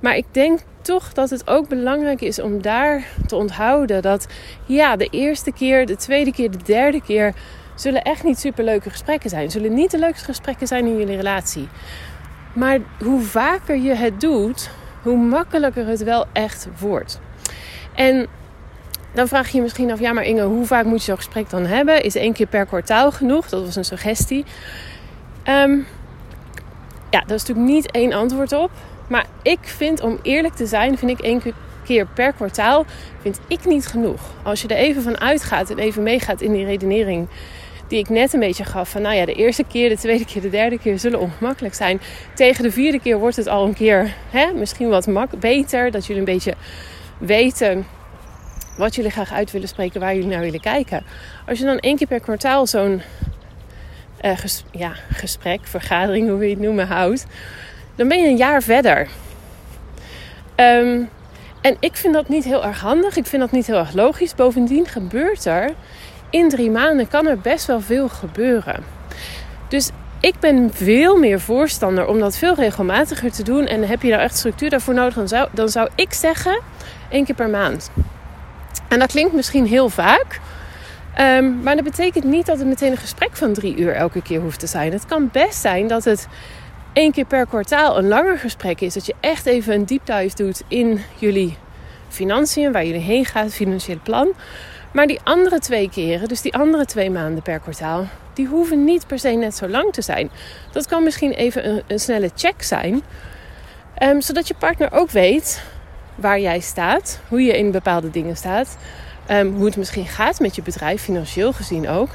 Maar 0.00 0.16
ik 0.16 0.26
denk 0.30 0.60
toch 0.82 1.12
dat 1.12 1.30
het 1.30 1.48
ook 1.48 1.68
belangrijk 1.68 2.20
is 2.20 2.40
om 2.40 2.62
daar 2.62 3.06
te 3.26 3.36
onthouden 3.36 4.02
dat 4.02 4.26
ja, 4.66 4.96
de 4.96 5.08
eerste 5.10 5.52
keer, 5.52 5.86
de 5.86 5.96
tweede 5.96 6.32
keer, 6.32 6.50
de 6.50 6.62
derde 6.64 7.02
keer 7.02 7.34
zullen 7.74 8.02
echt 8.02 8.24
niet 8.24 8.38
superleuke 8.38 8.90
gesprekken 8.90 9.30
zijn. 9.30 9.50
Zullen 9.50 9.74
niet 9.74 9.90
de 9.90 9.98
leukste 9.98 10.24
gesprekken 10.24 10.66
zijn 10.66 10.86
in 10.86 10.98
jullie 10.98 11.16
relatie. 11.16 11.68
Maar 12.52 12.78
hoe 12.98 13.20
vaker 13.20 13.76
je 13.76 13.94
het 13.94 14.20
doet, 14.20 14.70
hoe 15.02 15.16
makkelijker 15.16 15.86
het 15.86 16.02
wel 16.02 16.26
echt 16.32 16.68
wordt. 16.78 17.20
En 17.94 18.26
dan 19.12 19.28
vraag 19.28 19.48
je 19.48 19.56
je 19.56 19.62
misschien 19.62 19.90
af, 19.90 20.00
ja 20.00 20.12
maar 20.12 20.24
Inge, 20.24 20.42
hoe 20.42 20.66
vaak 20.66 20.84
moet 20.84 20.98
je 20.98 21.04
zo'n 21.04 21.16
gesprek 21.16 21.50
dan 21.50 21.66
hebben? 21.66 22.02
Is 22.02 22.14
één 22.14 22.32
keer 22.32 22.46
per 22.46 22.66
kwartaal 22.66 23.12
genoeg? 23.12 23.48
Dat 23.48 23.64
was 23.64 23.76
een 23.76 23.84
suggestie. 23.84 24.44
Um, 25.48 25.86
ja, 27.10 27.20
dat 27.20 27.30
is 27.30 27.44
natuurlijk 27.44 27.74
niet 27.74 27.90
één 27.90 28.12
antwoord 28.12 28.52
op. 28.52 28.70
Maar 29.08 29.26
ik 29.42 29.58
vind, 29.62 30.00
om 30.00 30.18
eerlijk 30.22 30.54
te 30.54 30.66
zijn, 30.66 30.98
vind 30.98 31.10
ik 31.10 31.20
één 31.20 31.42
keer 31.84 32.06
per 32.06 32.32
kwartaal 32.32 32.84
vind 33.20 33.40
ik 33.48 33.64
niet 33.64 33.86
genoeg. 33.86 34.20
Als 34.42 34.62
je 34.62 34.68
er 34.68 34.76
even 34.76 35.02
van 35.02 35.20
uitgaat 35.20 35.70
en 35.70 35.78
even 35.78 36.02
meegaat 36.02 36.40
in 36.40 36.52
die 36.52 36.64
redenering 36.64 37.28
die 37.88 37.98
ik 37.98 38.08
net 38.08 38.32
een 38.32 38.40
beetje 38.40 38.64
gaf. 38.64 38.90
Van 38.90 39.02
nou 39.02 39.14
ja, 39.14 39.24
de 39.24 39.34
eerste 39.34 39.64
keer, 39.64 39.88
de 39.88 39.96
tweede 39.96 40.24
keer, 40.24 40.42
de 40.42 40.50
derde 40.50 40.78
keer 40.78 40.98
zullen 40.98 41.20
ongemakkelijk 41.20 41.74
zijn. 41.74 42.00
Tegen 42.34 42.62
de 42.62 42.70
vierde 42.70 43.00
keer 43.00 43.18
wordt 43.18 43.36
het 43.36 43.48
al 43.48 43.66
een 43.66 43.74
keer 43.74 44.14
hè, 44.30 44.52
misschien 44.52 44.88
wat 44.88 45.06
mak 45.06 45.40
beter. 45.40 45.90
Dat 45.90 46.06
jullie 46.06 46.22
een 46.26 46.32
beetje 46.34 46.54
weten 47.18 47.86
wat 48.76 48.94
jullie 48.94 49.10
graag 49.10 49.32
uit 49.32 49.50
willen 49.50 49.68
spreken, 49.68 50.00
waar 50.00 50.14
jullie 50.14 50.28
naar 50.28 50.40
willen 50.40 50.60
kijken. 50.60 51.04
Als 51.46 51.58
je 51.58 51.64
dan 51.64 51.78
één 51.78 51.96
keer 51.96 52.06
per 52.06 52.20
kwartaal 52.20 52.66
zo'n 52.66 53.02
uh, 54.24 54.38
ja, 54.70 54.92
gesprek, 55.12 55.60
vergadering, 55.62 56.28
hoe 56.28 56.44
je 56.44 56.50
het 56.50 56.60
noemen, 56.60 56.86
houdt, 56.86 57.26
dan 57.94 58.08
ben 58.08 58.20
je 58.20 58.28
een 58.28 58.36
jaar 58.36 58.62
verder. 58.62 59.08
Um, 60.56 61.08
en 61.60 61.76
ik 61.80 61.96
vind 61.96 62.14
dat 62.14 62.28
niet 62.28 62.44
heel 62.44 62.64
erg 62.64 62.80
handig. 62.80 63.16
Ik 63.16 63.26
vind 63.26 63.42
dat 63.42 63.50
niet 63.50 63.66
heel 63.66 63.78
erg 63.78 63.92
logisch. 63.92 64.34
Bovendien 64.34 64.86
gebeurt 64.86 65.44
er 65.44 65.74
in 66.34 66.48
drie 66.48 66.70
maanden 66.70 67.08
kan 67.08 67.26
er 67.26 67.38
best 67.38 67.66
wel 67.66 67.80
veel 67.80 68.08
gebeuren. 68.08 68.84
Dus 69.68 69.90
ik 70.20 70.34
ben 70.40 70.70
veel 70.72 71.18
meer 71.18 71.40
voorstander 71.40 72.06
om 72.06 72.18
dat 72.18 72.36
veel 72.36 72.54
regelmatiger 72.54 73.32
te 73.32 73.42
doen. 73.42 73.66
En 73.66 73.82
heb 73.82 74.02
je 74.02 74.10
daar 74.10 74.20
echt 74.20 74.36
structuur 74.36 74.70
daarvoor 74.70 74.94
nodig, 74.94 75.14
dan 75.14 75.28
zou, 75.28 75.48
dan 75.52 75.68
zou 75.68 75.88
ik 75.94 76.12
zeggen 76.12 76.60
één 77.10 77.24
keer 77.24 77.34
per 77.34 77.48
maand. 77.48 77.90
En 78.88 78.98
dat 78.98 79.10
klinkt 79.10 79.32
misschien 79.32 79.66
heel 79.66 79.88
vaak. 79.88 80.40
Um, 81.20 81.60
maar 81.62 81.74
dat 81.74 81.84
betekent 81.84 82.24
niet 82.24 82.46
dat 82.46 82.58
het 82.58 82.66
meteen 82.66 82.90
een 82.90 82.96
gesprek 82.96 83.36
van 83.36 83.52
drie 83.52 83.76
uur 83.76 83.92
elke 83.92 84.22
keer 84.22 84.40
hoeft 84.40 84.60
te 84.60 84.66
zijn. 84.66 84.92
Het 84.92 85.06
kan 85.06 85.28
best 85.32 85.60
zijn 85.60 85.86
dat 85.86 86.04
het 86.04 86.28
één 86.92 87.12
keer 87.12 87.24
per 87.24 87.46
kwartaal 87.46 87.98
een 87.98 88.08
langer 88.08 88.38
gesprek 88.38 88.80
is. 88.80 88.94
Dat 88.94 89.06
je 89.06 89.14
echt 89.20 89.46
even 89.46 89.74
een 89.74 89.86
deep 89.86 90.06
dive 90.06 90.36
doet 90.36 90.62
in 90.68 91.00
jullie 91.18 91.56
financiën, 92.08 92.72
waar 92.72 92.84
jullie 92.84 93.00
heen 93.00 93.24
gaat, 93.24 93.52
financiële 93.52 93.98
plan. 94.02 94.28
Maar 94.94 95.06
die 95.06 95.20
andere 95.24 95.58
twee 95.58 95.90
keren, 95.90 96.28
dus 96.28 96.40
die 96.40 96.54
andere 96.54 96.84
twee 96.84 97.10
maanden 97.10 97.42
per 97.42 97.58
kwartaal, 97.58 98.06
die 98.32 98.46
hoeven 98.46 98.84
niet 98.84 99.06
per 99.06 99.18
se 99.18 99.28
net 99.28 99.56
zo 99.56 99.68
lang 99.68 99.92
te 99.92 100.02
zijn. 100.02 100.30
Dat 100.72 100.86
kan 100.86 101.02
misschien 101.02 101.32
even 101.32 101.68
een, 101.68 101.82
een 101.86 101.98
snelle 102.00 102.30
check 102.34 102.62
zijn, 102.62 103.02
um, 104.02 104.20
zodat 104.20 104.48
je 104.48 104.54
partner 104.54 104.92
ook 104.92 105.10
weet 105.10 105.62
waar 106.14 106.40
jij 106.40 106.60
staat, 106.60 107.20
hoe 107.28 107.42
je 107.42 107.58
in 107.58 107.70
bepaalde 107.70 108.10
dingen 108.10 108.36
staat, 108.36 108.76
um, 109.30 109.54
hoe 109.54 109.64
het 109.64 109.76
misschien 109.76 110.06
gaat 110.06 110.40
met 110.40 110.54
je 110.54 110.62
bedrijf, 110.62 111.02
financieel 111.02 111.52
gezien 111.52 111.88
ook. 111.88 112.10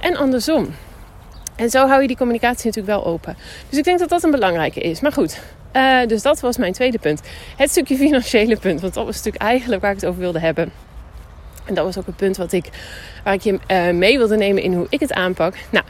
En 0.00 0.16
andersom. 0.16 0.74
En 1.56 1.70
zo 1.70 1.86
hou 1.86 2.00
je 2.00 2.06
die 2.06 2.16
communicatie 2.16 2.66
natuurlijk 2.66 2.94
wel 2.94 3.12
open. 3.12 3.36
Dus 3.68 3.78
ik 3.78 3.84
denk 3.84 3.98
dat 3.98 4.08
dat 4.08 4.22
een 4.22 4.30
belangrijke 4.30 4.80
is. 4.80 5.00
Maar 5.00 5.12
goed, 5.12 5.40
uh, 5.72 6.06
dus 6.06 6.22
dat 6.22 6.40
was 6.40 6.56
mijn 6.56 6.72
tweede 6.72 6.98
punt. 6.98 7.20
Het 7.56 7.70
stukje 7.70 7.96
financiële 8.06 8.56
punt, 8.56 8.80
want 8.80 8.94
dat 8.94 9.04
was 9.04 9.16
natuurlijk 9.16 9.42
eigenlijk 9.44 9.82
waar 9.82 9.90
ik 9.90 10.00
het 10.00 10.06
over 10.08 10.20
wilde 10.20 10.40
hebben. 10.40 10.72
En 11.70 11.76
dat 11.76 11.84
was 11.84 11.98
ook 11.98 12.06
het 12.06 12.16
punt 12.16 12.36
wat 12.36 12.52
ik, 12.52 12.64
waar 13.24 13.34
ik 13.34 13.40
je 13.40 13.58
uh, 13.68 13.90
mee 13.90 14.18
wilde 14.18 14.36
nemen 14.36 14.62
in 14.62 14.74
hoe 14.74 14.86
ik 14.88 15.00
het 15.00 15.12
aanpak. 15.12 15.54
Nou, 15.70 15.84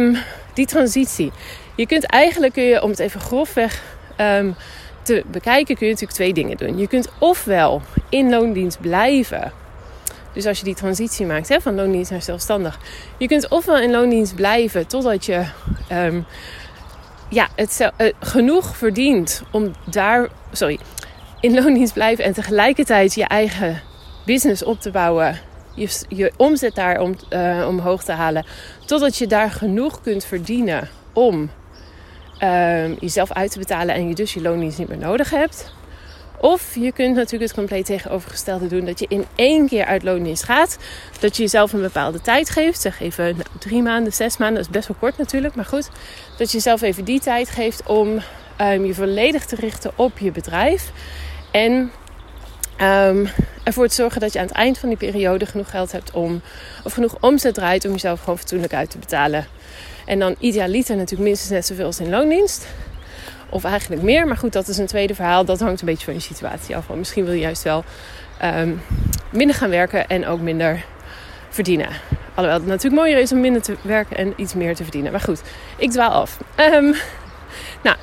um, 0.00 0.16
die 0.54 0.66
transitie. 0.66 1.32
Je 1.74 1.86
kunt 1.86 2.04
eigenlijk, 2.04 2.52
kun 2.52 2.62
je, 2.62 2.82
om 2.82 2.90
het 2.90 2.98
even 2.98 3.20
grofweg 3.20 3.82
um, 4.20 4.54
te 5.02 5.24
bekijken, 5.26 5.76
kun 5.76 5.86
je 5.86 5.92
natuurlijk 5.92 6.18
twee 6.18 6.32
dingen 6.32 6.56
doen. 6.56 6.78
Je 6.78 6.88
kunt 6.88 7.08
ofwel 7.18 7.82
in 8.08 8.30
loondienst 8.30 8.80
blijven. 8.80 9.52
Dus 10.32 10.46
als 10.46 10.58
je 10.58 10.64
die 10.64 10.74
transitie 10.74 11.26
maakt 11.26 11.48
hè, 11.48 11.60
van 11.60 11.74
loondienst 11.74 12.10
naar 12.10 12.22
zelfstandig. 12.22 12.78
Je 13.16 13.26
kunt 13.26 13.48
ofwel 13.48 13.78
in 13.78 13.90
loondienst 13.90 14.34
blijven 14.34 14.86
totdat 14.86 15.24
je 15.24 15.44
um, 15.92 16.26
ja, 17.28 17.48
het, 17.56 17.90
uh, 17.98 18.08
genoeg 18.20 18.76
verdient 18.76 19.42
om 19.50 19.72
daar... 19.90 20.28
Sorry, 20.52 20.78
in 21.40 21.54
loondienst 21.54 21.92
blijven 21.92 22.24
en 22.24 22.32
tegelijkertijd 22.32 23.14
je 23.14 23.24
eigen 23.24 23.82
business 24.24 24.64
op 24.64 24.80
te 24.80 24.90
bouwen. 24.90 25.38
Je, 25.74 25.88
je 26.08 26.32
omzet 26.36 26.74
daar 26.74 27.00
om, 27.00 27.14
uh, 27.30 27.66
omhoog 27.68 28.04
te 28.04 28.12
halen. 28.12 28.46
Totdat 28.86 29.16
je 29.16 29.26
daar 29.26 29.50
genoeg 29.50 30.00
kunt 30.00 30.24
verdienen 30.24 30.88
om 31.12 31.50
uh, 32.42 32.98
jezelf 32.98 33.32
uit 33.32 33.50
te 33.50 33.58
betalen 33.58 33.94
en 33.94 34.08
je 34.08 34.14
dus 34.14 34.34
je 34.34 34.42
loondienst 34.42 34.78
niet 34.78 34.88
meer 34.88 34.98
nodig 34.98 35.30
hebt. 35.30 35.72
Of 36.42 36.74
je 36.74 36.92
kunt 36.92 37.14
natuurlijk 37.14 37.42
het 37.42 37.54
compleet 37.54 37.86
tegenovergestelde 37.86 38.66
doen. 38.66 38.84
Dat 38.84 38.98
je 38.98 39.06
in 39.08 39.24
één 39.34 39.68
keer 39.68 39.84
uit 39.84 40.02
loondienst 40.02 40.42
gaat. 40.42 40.78
Dat 41.20 41.36
je 41.36 41.42
jezelf 41.42 41.72
een 41.72 41.80
bepaalde 41.80 42.20
tijd 42.20 42.50
geeft. 42.50 42.80
Zeg 42.80 43.00
even 43.00 43.24
nou, 43.24 43.46
drie 43.58 43.82
maanden, 43.82 44.12
zes 44.12 44.36
maanden. 44.36 44.56
Dat 44.56 44.66
is 44.66 44.72
best 44.76 44.88
wel 44.88 44.96
kort 45.00 45.18
natuurlijk. 45.18 45.54
Maar 45.54 45.64
goed. 45.64 45.88
Dat 46.38 46.50
je 46.50 46.56
jezelf 46.56 46.82
even 46.82 47.04
die 47.04 47.20
tijd 47.20 47.48
geeft 47.48 47.86
om 47.86 48.08
um, 48.60 48.84
je 48.84 48.94
volledig 48.94 49.44
te 49.44 49.56
richten 49.56 49.92
op 49.96 50.18
je 50.18 50.32
bedrijf. 50.32 50.92
En 51.50 51.90
Um, 52.82 53.28
ervoor 53.62 53.88
te 53.88 53.94
zorgen 53.94 54.20
dat 54.20 54.32
je 54.32 54.38
aan 54.38 54.46
het 54.46 54.54
eind 54.54 54.78
van 54.78 54.88
die 54.88 54.98
periode 54.98 55.46
genoeg 55.46 55.70
geld 55.70 55.92
hebt 55.92 56.10
om, 56.10 56.40
of 56.84 56.92
genoeg 56.92 57.16
omzet 57.20 57.54
draait 57.54 57.84
om 57.84 57.92
jezelf 57.92 58.20
gewoon 58.20 58.38
fatsoenlijk 58.38 58.74
uit 58.74 58.90
te 58.90 58.98
betalen. 58.98 59.46
En 60.06 60.18
dan 60.18 60.34
idealiter 60.38 60.96
natuurlijk 60.96 61.28
minstens 61.28 61.50
net 61.50 61.66
zoveel 61.66 61.86
als 61.86 62.00
in 62.00 62.10
loondienst. 62.10 62.66
Of 63.48 63.64
eigenlijk 63.64 64.02
meer. 64.02 64.26
Maar 64.26 64.36
goed, 64.36 64.52
dat 64.52 64.68
is 64.68 64.78
een 64.78 64.86
tweede 64.86 65.14
verhaal. 65.14 65.44
Dat 65.44 65.60
hangt 65.60 65.80
een 65.80 65.86
beetje 65.86 66.04
van 66.04 66.14
je 66.14 66.20
situatie 66.20 66.76
af. 66.76 66.86
Want 66.86 66.98
misschien 66.98 67.24
wil 67.24 67.34
je 67.34 67.40
juist 67.40 67.62
wel 67.62 67.84
um, 68.44 68.82
minder 69.30 69.56
gaan 69.56 69.70
werken 69.70 70.08
en 70.08 70.26
ook 70.26 70.40
minder 70.40 70.84
verdienen. 71.48 71.88
Alhoewel 72.34 72.60
het 72.60 72.68
natuurlijk 72.68 73.02
mooier 73.02 73.18
is 73.18 73.32
om 73.32 73.40
minder 73.40 73.62
te 73.62 73.76
werken 73.82 74.16
en 74.16 74.32
iets 74.36 74.54
meer 74.54 74.74
te 74.74 74.82
verdienen. 74.82 75.12
Maar 75.12 75.20
goed, 75.20 75.42
ik 75.76 75.90
dwaal 75.90 76.10
af. 76.10 76.38
Um, 76.56 76.94
nou, 77.82 77.96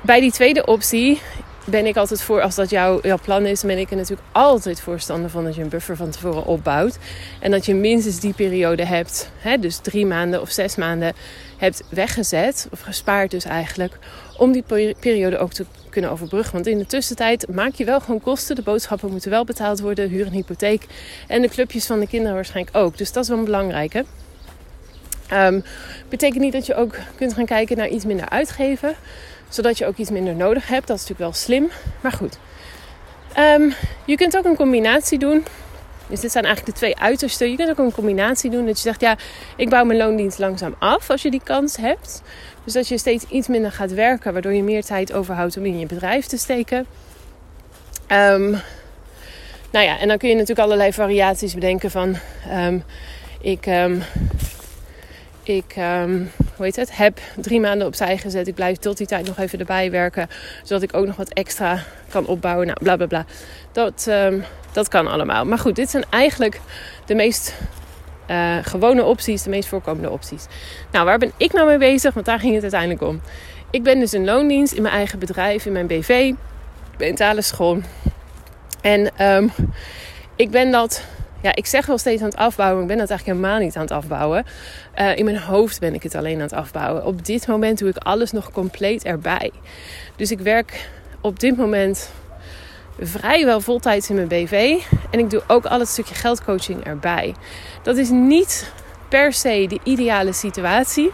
bij 0.00 0.20
die 0.20 0.32
tweede 0.32 0.66
optie 0.66 1.20
ben 1.66 1.86
ik 1.86 1.96
altijd 1.96 2.22
voor, 2.22 2.40
als 2.40 2.54
dat 2.54 2.70
jouw, 2.70 2.98
jouw 3.02 3.18
plan 3.22 3.46
is, 3.46 3.62
ben 3.62 3.78
ik 3.78 3.90
er 3.90 3.96
natuurlijk 3.96 4.28
altijd 4.32 4.80
voorstander 4.80 5.30
van 5.30 5.44
dat 5.44 5.54
je 5.54 5.62
een 5.62 5.68
buffer 5.68 5.96
van 5.96 6.10
tevoren 6.10 6.44
opbouwt. 6.44 6.98
En 7.40 7.50
dat 7.50 7.66
je 7.66 7.74
minstens 7.74 8.20
die 8.20 8.34
periode 8.34 8.84
hebt, 8.84 9.30
hè, 9.38 9.58
dus 9.58 9.76
drie 9.76 10.06
maanden 10.06 10.40
of 10.40 10.50
zes 10.50 10.76
maanden, 10.76 11.12
hebt 11.56 11.82
weggezet, 11.88 12.68
of 12.72 12.80
gespaard 12.80 13.30
dus 13.30 13.44
eigenlijk, 13.44 13.98
om 14.36 14.52
die 14.52 14.64
periode 15.00 15.38
ook 15.38 15.52
te 15.52 15.64
kunnen 15.90 16.10
overbruggen. 16.10 16.52
Want 16.52 16.66
in 16.66 16.78
de 16.78 16.86
tussentijd 16.86 17.46
maak 17.48 17.74
je 17.74 17.84
wel 17.84 18.00
gewoon 18.00 18.20
kosten. 18.20 18.56
De 18.56 18.62
boodschappen 18.62 19.10
moeten 19.10 19.30
wel 19.30 19.44
betaald 19.44 19.80
worden, 19.80 20.08
huur 20.08 20.26
en 20.26 20.32
hypotheek. 20.32 20.86
En 21.26 21.42
de 21.42 21.48
clubjes 21.48 21.86
van 21.86 22.00
de 22.00 22.06
kinderen 22.06 22.34
waarschijnlijk 22.34 22.76
ook. 22.76 22.98
Dus 22.98 23.12
dat 23.12 23.22
is 23.22 23.28
wel 23.28 23.38
een 23.38 23.44
belangrijke. 23.44 24.04
Um, 25.32 25.64
betekent 26.08 26.42
niet 26.42 26.52
dat 26.52 26.66
je 26.66 26.74
ook 26.74 26.94
kunt 27.16 27.34
gaan 27.34 27.44
kijken 27.44 27.76
naar 27.76 27.88
iets 27.88 28.04
minder 28.04 28.28
uitgeven 28.28 28.94
zodat 29.48 29.78
je 29.78 29.86
ook 29.86 29.96
iets 29.96 30.10
minder 30.10 30.34
nodig 30.34 30.68
hebt. 30.68 30.86
Dat 30.86 30.96
is 30.96 31.02
natuurlijk 31.02 31.30
wel 31.30 31.42
slim. 31.42 31.70
Maar 32.00 32.12
goed. 32.12 32.38
Um, 33.38 33.74
je 34.04 34.16
kunt 34.16 34.36
ook 34.36 34.44
een 34.44 34.56
combinatie 34.56 35.18
doen. 35.18 35.44
Dus 36.06 36.20
dit 36.20 36.32
zijn 36.32 36.44
eigenlijk 36.44 36.74
de 36.74 36.80
twee 36.80 36.98
uitersten. 36.98 37.50
Je 37.50 37.56
kunt 37.56 37.70
ook 37.70 37.78
een 37.78 37.92
combinatie 37.92 38.50
doen. 38.50 38.66
Dat 38.66 38.76
je 38.76 38.82
zegt, 38.82 39.00
ja, 39.00 39.16
ik 39.56 39.68
bouw 39.68 39.84
mijn 39.84 39.98
loondienst 39.98 40.38
langzaam 40.38 40.74
af 40.78 41.10
als 41.10 41.22
je 41.22 41.30
die 41.30 41.42
kans 41.44 41.76
hebt. 41.76 42.22
Dus 42.64 42.72
dat 42.72 42.88
je 42.88 42.98
steeds 42.98 43.24
iets 43.24 43.48
minder 43.48 43.72
gaat 43.72 43.92
werken. 43.92 44.32
Waardoor 44.32 44.52
je 44.52 44.62
meer 44.62 44.84
tijd 44.84 45.12
overhoudt 45.12 45.56
om 45.56 45.64
in 45.64 45.78
je 45.78 45.86
bedrijf 45.86 46.26
te 46.26 46.38
steken. 46.38 46.86
Um, 48.12 48.50
nou 49.70 49.84
ja, 49.84 49.98
en 49.98 50.08
dan 50.08 50.18
kun 50.18 50.28
je 50.28 50.34
natuurlijk 50.34 50.60
allerlei 50.60 50.92
variaties 50.92 51.54
bedenken 51.54 51.90
van... 51.90 52.16
Um, 52.52 52.84
ik 53.40 53.66
ik 55.42 55.74
hoe 56.56 56.64
heet 56.64 56.76
het, 56.76 56.96
heb 56.96 57.18
drie 57.36 57.60
maanden 57.60 57.86
opzij 57.86 58.18
gezet. 58.18 58.48
Ik 58.48 58.54
blijf 58.54 58.76
tot 58.76 58.96
die 58.96 59.06
tijd 59.06 59.26
nog 59.26 59.38
even 59.38 59.58
erbij 59.58 59.90
werken. 59.90 60.28
Zodat 60.62 60.82
ik 60.82 60.94
ook 60.94 61.06
nog 61.06 61.16
wat 61.16 61.28
extra 61.28 61.82
kan 62.08 62.26
opbouwen. 62.26 62.66
Nou, 62.66 62.78
bla 62.82 62.96
bla 62.96 63.06
bla. 63.06 63.24
Dat, 63.72 64.06
um, 64.08 64.44
dat 64.72 64.88
kan 64.88 65.06
allemaal. 65.06 65.44
Maar 65.44 65.58
goed, 65.58 65.76
dit 65.76 65.90
zijn 65.90 66.04
eigenlijk 66.10 66.60
de 67.06 67.14
meest 67.14 67.54
uh, 68.30 68.56
gewone 68.62 69.04
opties. 69.04 69.42
De 69.42 69.50
meest 69.50 69.68
voorkomende 69.68 70.10
opties. 70.10 70.46
Nou, 70.92 71.04
waar 71.04 71.18
ben 71.18 71.32
ik 71.36 71.52
nou 71.52 71.66
mee 71.66 71.78
bezig? 71.78 72.14
Want 72.14 72.26
daar 72.26 72.40
ging 72.40 72.52
het 72.52 72.62
uiteindelijk 72.62 73.02
om. 73.02 73.20
Ik 73.70 73.82
ben 73.82 73.98
dus 73.98 74.12
een 74.12 74.24
loondienst 74.24 74.72
in 74.72 74.82
mijn 74.82 74.94
eigen 74.94 75.18
bedrijf, 75.18 75.66
in 75.66 75.72
mijn 75.72 75.86
BV. 75.86 76.08
Ik 76.08 76.96
ben 76.96 77.14
talenschool. 77.14 77.78
En 78.80 79.26
um, 79.26 79.52
ik 80.36 80.50
ben 80.50 80.70
dat 80.70 81.04
ja, 81.46 81.54
ik 81.54 81.66
zeg 81.66 81.86
wel 81.86 81.98
steeds 81.98 82.22
aan 82.22 82.28
het 82.28 82.36
afbouwen, 82.36 82.82
ik 82.82 82.88
ben 82.88 82.98
dat 82.98 83.10
eigenlijk 83.10 83.38
helemaal 83.38 83.60
niet 83.60 83.76
aan 83.76 83.82
het 83.82 83.90
afbouwen. 83.90 84.44
Uh, 84.96 85.16
in 85.16 85.24
mijn 85.24 85.38
hoofd 85.38 85.80
ben 85.80 85.94
ik 85.94 86.02
het 86.02 86.14
alleen 86.14 86.34
aan 86.34 86.40
het 86.40 86.52
afbouwen. 86.52 87.04
Op 87.04 87.24
dit 87.24 87.46
moment 87.46 87.78
doe 87.78 87.88
ik 87.88 87.96
alles 87.96 88.32
nog 88.32 88.50
compleet 88.50 89.04
erbij. 89.04 89.50
Dus 90.16 90.30
ik 90.30 90.38
werk 90.38 90.88
op 91.20 91.40
dit 91.40 91.56
moment 91.56 92.10
vrijwel 92.98 93.60
voltijds 93.60 94.08
in 94.10 94.14
mijn 94.14 94.28
BV. 94.28 94.82
En 95.10 95.18
ik 95.18 95.30
doe 95.30 95.42
ook 95.46 95.66
al 95.66 95.78
het 95.78 95.88
stukje 95.88 96.14
geldcoaching 96.14 96.84
erbij. 96.84 97.34
Dat 97.82 97.96
is 97.96 98.10
niet 98.10 98.72
per 99.08 99.32
se 99.32 99.66
de 99.68 99.78
ideale 99.82 100.32
situatie. 100.32 101.12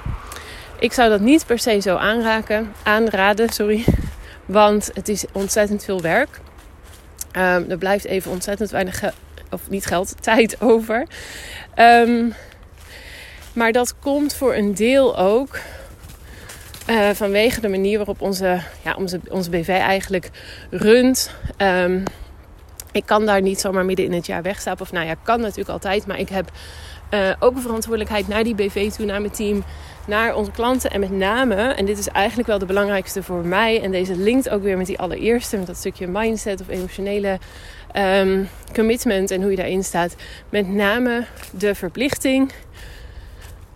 Ik 0.79 0.93
zou 0.93 1.09
dat 1.09 1.21
niet 1.21 1.47
per 1.47 1.59
se 1.59 1.81
zo 1.81 1.97
aanraken, 1.97 2.73
aanraden, 2.83 3.49
sorry. 3.49 3.85
Want 4.47 4.91
het 4.95 5.09
is 5.09 5.25
ontzettend 5.33 5.85
veel 5.85 6.01
werk. 6.01 6.41
Um, 7.37 7.71
er 7.71 7.79
blijft 7.79 8.05
even 8.05 8.31
ontzettend 8.31 8.71
weinig 8.71 9.03
of 9.53 9.71
niet 9.71 9.87
geld, 9.87 10.15
tijd 10.23 10.61
over. 10.61 11.07
Ehm, 11.75 12.29
maar 13.53 13.73
dat 13.73 13.99
komt 13.99 14.35
voor 14.35 14.55
een 14.55 14.75
deel 14.75 15.19
ook 15.19 15.59
uh, 16.91 17.11
vanwege 17.11 17.61
de 17.61 17.69
manier 17.69 17.97
waarop 17.97 18.21
onze, 18.21 18.61
ja, 18.85 18.95
onze, 18.95 19.21
onze 19.29 19.51
BV 19.51 19.69
eigenlijk 19.69 20.31
runt. 20.71 21.31
Um, 21.57 22.03
ik 22.93 23.07
kan 23.07 23.27
daar 23.27 23.43
niet 23.43 23.61
zomaar 23.61 23.85
midden 23.85 24.05
in 24.05 24.13
het 24.13 24.27
jaar 24.27 24.43
wegstappen. 24.43 24.87
Of 24.87 24.93
nou 24.93 25.07
ja, 25.07 25.15
kan 25.23 25.41
natuurlijk 25.41 25.69
altijd. 25.69 26.07
Maar 26.07 26.19
ik 26.19 26.29
heb 26.29 26.51
uh, 27.11 27.31
ook 27.39 27.55
een 27.55 27.63
verantwoordelijkheid 27.63 28.29
naar 28.29 28.45
die 28.45 28.55
BV 28.55 28.91
toe, 28.91 29.07
naar 29.07 29.21
mijn 29.21 29.33
team, 29.33 29.65
naar 30.07 30.35
onze 30.35 30.51
klanten. 30.51 30.91
En 30.91 31.01
met 31.01 31.11
name, 31.11 31.55
en 31.55 31.85
dit 31.85 31.99
is 31.99 32.09
eigenlijk 32.09 32.49
wel 32.49 32.59
de 32.59 32.67
belangrijkste 32.67 33.23
voor 33.23 33.47
mij. 33.47 33.83
En 33.83 33.91
deze 33.91 34.17
linkt 34.17 34.49
ook 34.49 34.63
weer 34.63 34.77
met 34.77 34.87
die 34.87 34.99
allereerste, 34.99 35.57
met 35.57 35.67
dat 35.67 35.77
stukje 35.77 36.07
mindset 36.07 36.61
of 36.61 36.69
emotionele 36.69 37.39
um, 37.97 38.49
commitment 38.73 39.31
en 39.31 39.41
hoe 39.41 39.51
je 39.51 39.57
daarin 39.57 39.85
staat. 39.85 40.17
Met 40.49 40.69
name 40.69 41.25
de 41.51 41.75
verplichting. 41.75 42.53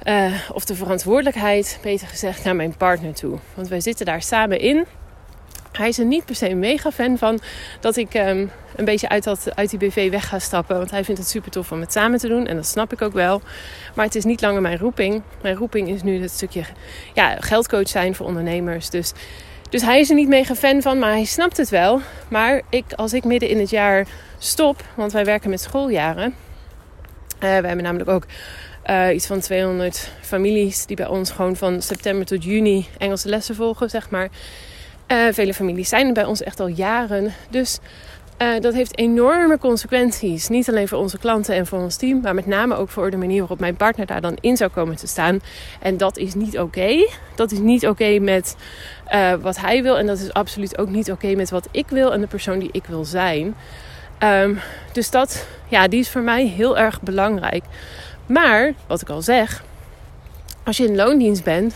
Uh, 0.05 0.33
of 0.53 0.65
de 0.65 0.75
verantwoordelijkheid, 0.75 1.79
beter 1.83 2.07
gezegd, 2.07 2.45
naar 2.45 2.57
mijn 2.57 2.77
partner 2.77 3.15
toe. 3.15 3.39
Want 3.55 3.69
wij 3.69 3.81
zitten 3.81 4.07
daar 4.07 4.23
samen 4.23 4.61
in. 4.61 4.87
Hij 5.73 5.89
is 5.89 5.99
er 5.99 6.05
niet 6.05 6.25
per 6.25 6.35
se 6.35 6.51
een 6.51 6.59
mega 6.59 6.93
fan 6.93 7.19
van 7.19 7.41
dat 7.81 7.97
ik 7.97 8.15
um, 8.15 8.51
een 8.77 8.85
beetje 8.85 9.09
uit, 9.09 9.25
dat, 9.25 9.57
uit 9.57 9.71
die 9.71 9.79
BV 9.79 10.11
weg 10.11 10.29
ga 10.29 10.39
stappen. 10.39 10.77
Want 10.77 10.91
hij 10.91 11.05
vindt 11.05 11.21
het 11.21 11.31
super 11.31 11.51
tof 11.51 11.73
om 11.73 11.81
het 11.81 11.93
samen 11.93 12.19
te 12.19 12.29
doen. 12.29 12.47
En 12.47 12.57
dat 12.57 12.67
snap 12.67 12.93
ik 12.93 13.03
ook 13.03 13.13
wel. 13.13 13.43
Maar 13.95 14.05
het 14.05 14.15
is 14.15 14.25
niet 14.25 14.41
langer 14.41 14.61
mijn 14.61 14.79
roeping. 14.79 15.23
Mijn 15.43 15.57
roeping 15.57 15.89
is 15.89 16.03
nu 16.03 16.23
het 16.23 16.31
stukje 16.31 16.63
ja, 17.15 17.37
geldcoach 17.41 17.89
zijn 17.89 18.15
voor 18.15 18.27
ondernemers. 18.27 18.91
Dus 18.91 19.13
dus 19.71 19.83
hij 19.83 20.01
is 20.01 20.09
er 20.09 20.15
niet 20.15 20.29
mega 20.29 20.55
fan 20.55 20.83
van, 20.83 20.99
maar 20.99 21.11
hij 21.11 21.25
snapt 21.25 21.57
het 21.57 21.69
wel. 21.69 22.01
Maar 22.29 22.63
ik, 22.71 22.85
als 22.93 23.13
ik 23.13 23.25
midden 23.25 23.49
in 23.49 23.59
het 23.59 23.71
jaar 23.71 24.07
stop, 24.39 24.85
want 24.95 25.13
wij 25.13 25.25
werken 25.25 25.51
met 25.51 25.61
schooljaren. 25.61 26.35
Uh, 27.35 27.41
we 27.41 27.47
hebben 27.67 27.83
namelijk 27.83 28.11
ook 28.11 28.27
uh, 28.87 29.15
iets 29.15 29.27
van 29.27 29.41
200 29.41 30.11
families 30.21 30.87
die 30.87 30.97
bij 30.97 31.07
ons 31.07 31.31
gewoon 31.31 31.57
van 31.57 31.83
september 31.83 32.27
tot 32.27 32.45
juni 32.45 32.87
Engelse 32.99 33.29
lessen 33.29 33.55
volgen, 33.55 33.91
zeg 33.91 34.11
maar. 34.11 34.29
Uh, 35.13 35.27
vele 35.31 35.55
families 35.55 35.89
zijn 35.89 36.07
er 36.07 36.13
bij 36.13 36.25
ons 36.25 36.43
echt 36.43 36.61
al 36.61 36.67
jaren. 36.67 37.33
Dus 37.51 37.79
uh, 38.39 38.61
dat 38.61 38.75
heeft 38.75 38.99
enorme 38.99 39.59
consequenties. 39.59 40.49
Niet 40.49 40.69
alleen 40.69 40.89
voor 40.89 40.99
onze 40.99 41.19
klanten 41.19 41.55
en 41.55 41.67
voor 41.67 41.79
ons 41.79 41.97
team, 41.97 42.21
maar 42.21 42.35
met 42.35 42.47
name 42.47 42.77
ook 42.77 42.89
voor 42.89 43.11
de 43.11 43.17
manier 43.17 43.39
waarop 43.39 43.61
mijn 43.61 43.77
partner 43.77 44.07
daar 44.07 44.21
dan 44.21 44.37
in 44.41 44.57
zou 44.57 44.71
komen 44.71 44.97
te 44.97 45.07
staan. 45.07 45.41
En 45.81 45.97
dat 45.97 46.17
is 46.17 46.35
niet 46.35 46.59
oké. 46.59 47.09
Dat 47.35 47.53
is 47.53 47.59
niet 47.59 47.87
oké 47.87 48.19
met 48.19 48.57
uh, 49.15 49.35
wat 49.35 49.61
hij 49.61 49.83
wil. 49.83 49.99
En 49.99 50.07
dat 50.07 50.19
is 50.19 50.33
absoluut 50.33 50.79
ook 50.79 50.89
niet 50.89 51.11
oké 51.11 51.35
met 51.35 51.51
wat 51.51 51.69
ik 51.71 51.89
wil 51.89 52.13
en 52.13 52.21
de 52.21 52.27
persoon 52.27 52.59
die 52.59 52.69
ik 52.73 52.85
wil 52.87 53.05
zijn. 53.05 53.55
Um, 54.23 54.59
dus 54.93 55.11
dat, 55.11 55.47
ja, 55.69 55.89
die 55.89 56.01
is 56.01 56.11
voor 56.11 56.23
mij 56.23 56.47
heel 56.47 56.79
erg 56.79 57.01
belangrijk. 57.01 57.65
Maar, 58.27 58.73
wat 58.87 59.01
ik 59.01 59.09
al 59.09 59.23
zeg, 59.23 59.65
als 60.65 60.77
je 60.77 60.87
in 60.87 60.97
loondienst 60.97 61.45
bent, 61.45 61.75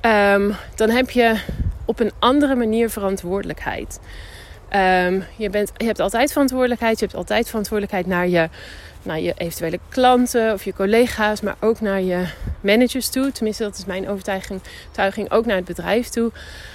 um, 0.00 0.54
dan 0.74 0.90
heb 0.90 1.10
je 1.10 1.40
op 1.84 2.00
een 2.00 2.12
andere 2.18 2.54
manier 2.54 2.90
verantwoordelijkheid. 2.90 4.00
Um, 4.76 5.24
je, 5.36 5.50
bent, 5.50 5.72
je 5.76 5.84
hebt 5.84 6.00
altijd 6.00 6.32
verantwoordelijkheid. 6.32 6.98
Je 6.98 7.04
hebt 7.04 7.16
altijd 7.16 7.46
verantwoordelijkheid 7.46 8.06
naar 8.06 8.28
je, 8.28 8.48
naar 9.02 9.20
je 9.20 9.34
eventuele 9.36 9.78
klanten 9.88 10.52
of 10.52 10.64
je 10.64 10.74
collega's, 10.74 11.40
maar 11.40 11.56
ook 11.60 11.80
naar 11.80 12.00
je 12.00 12.26
managers 12.60 13.08
toe. 13.08 13.32
Tenminste, 13.32 13.62
dat 13.62 13.78
is 13.78 13.84
mijn 13.84 14.08
overtuiging, 14.08 15.30
ook 15.30 15.46
naar 15.46 15.56
het 15.56 15.64
bedrijf 15.64 16.08
toe. 16.08 16.30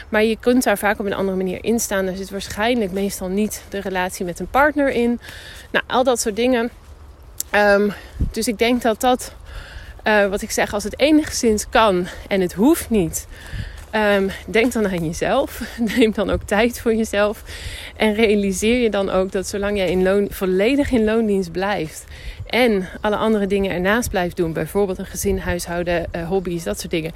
Maar 0.09 0.23
je 0.23 0.37
kunt 0.39 0.63
daar 0.63 0.77
vaak 0.77 0.99
op 0.99 1.05
een 1.05 1.13
andere 1.13 1.37
manier 1.37 1.63
in 1.63 1.79
staan. 1.79 2.07
Er 2.07 2.17
zit 2.17 2.29
waarschijnlijk 2.29 2.91
meestal 2.91 3.27
niet 3.27 3.63
de 3.69 3.79
relatie 3.79 4.25
met 4.25 4.39
een 4.39 4.49
partner 4.49 4.89
in. 4.89 5.19
Nou, 5.71 5.85
al 5.87 6.03
dat 6.03 6.19
soort 6.19 6.35
dingen. 6.35 6.69
Um, 7.55 7.93
dus 8.31 8.47
ik 8.47 8.57
denk 8.57 8.81
dat 8.81 9.01
dat, 9.01 9.33
uh, 10.03 10.27
wat 10.27 10.41
ik 10.41 10.51
zeg, 10.51 10.73
als 10.73 10.83
het 10.83 10.99
enigszins 10.99 11.69
kan 11.69 12.07
en 12.27 12.41
het 12.41 12.53
hoeft 12.53 12.89
niet. 12.89 13.27
Um, 13.95 14.29
denk 14.45 14.73
dan 14.73 14.87
aan 14.87 15.05
jezelf. 15.05 15.61
Neem 15.97 16.11
dan 16.11 16.29
ook 16.29 16.43
tijd 16.43 16.79
voor 16.79 16.95
jezelf. 16.95 17.43
En 17.95 18.13
realiseer 18.13 18.77
je 18.77 18.89
dan 18.89 19.09
ook 19.09 19.31
dat 19.31 19.47
zolang 19.47 19.77
jij 19.77 19.91
in 19.91 20.27
volledig 20.31 20.91
in 20.91 21.03
loondienst 21.03 21.51
blijft. 21.51 22.03
En 22.45 22.89
alle 23.01 23.15
andere 23.15 23.47
dingen 23.47 23.71
ernaast 23.71 24.09
blijft 24.09 24.35
doen. 24.35 24.53
Bijvoorbeeld 24.53 24.97
een 24.97 25.05
gezin, 25.05 25.39
huishouden, 25.39 26.05
uh, 26.15 26.27
hobby's, 26.27 26.63
dat 26.63 26.79
soort 26.79 26.91
dingen. 26.91 27.11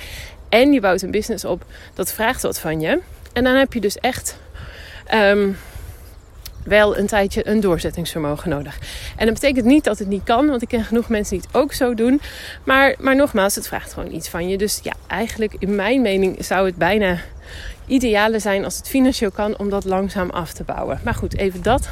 En 0.49 0.73
je 0.73 0.79
bouwt 0.79 1.01
een 1.01 1.11
business 1.11 1.45
op. 1.45 1.65
Dat 1.93 2.13
vraagt 2.13 2.41
wat 2.41 2.59
van 2.59 2.79
je. 2.81 2.99
En 3.33 3.43
dan 3.43 3.55
heb 3.55 3.73
je 3.73 3.79
dus 3.79 3.97
echt 3.97 4.37
um, 5.13 5.57
wel 6.63 6.97
een 6.97 7.07
tijdje 7.07 7.47
een 7.47 7.59
doorzettingsvermogen 7.59 8.49
nodig. 8.49 8.79
En 9.17 9.25
dat 9.25 9.33
betekent 9.33 9.65
niet 9.65 9.83
dat 9.83 9.99
het 9.99 10.07
niet 10.07 10.23
kan, 10.23 10.47
want 10.47 10.61
ik 10.61 10.67
ken 10.67 10.83
genoeg 10.83 11.09
mensen 11.09 11.37
die 11.37 11.47
het 11.47 11.61
ook 11.61 11.73
zo 11.73 11.93
doen. 11.93 12.21
Maar, 12.63 12.95
maar 12.99 13.15
nogmaals, 13.15 13.55
het 13.55 13.67
vraagt 13.67 13.93
gewoon 13.93 14.13
iets 14.13 14.29
van 14.29 14.49
je. 14.49 14.57
Dus 14.57 14.79
ja, 14.83 14.93
eigenlijk 15.07 15.53
in 15.59 15.75
mijn 15.75 16.01
mening 16.01 16.45
zou 16.45 16.65
het 16.65 16.75
bijna 16.75 17.17
ideale 17.85 18.39
zijn 18.39 18.63
als 18.63 18.77
het 18.77 18.87
financieel 18.89 19.31
kan 19.31 19.57
om 19.57 19.69
dat 19.69 19.85
langzaam 19.85 20.29
af 20.29 20.53
te 20.53 20.63
bouwen. 20.63 20.99
Maar 21.03 21.13
goed, 21.13 21.37
even 21.37 21.61
dat 21.61 21.89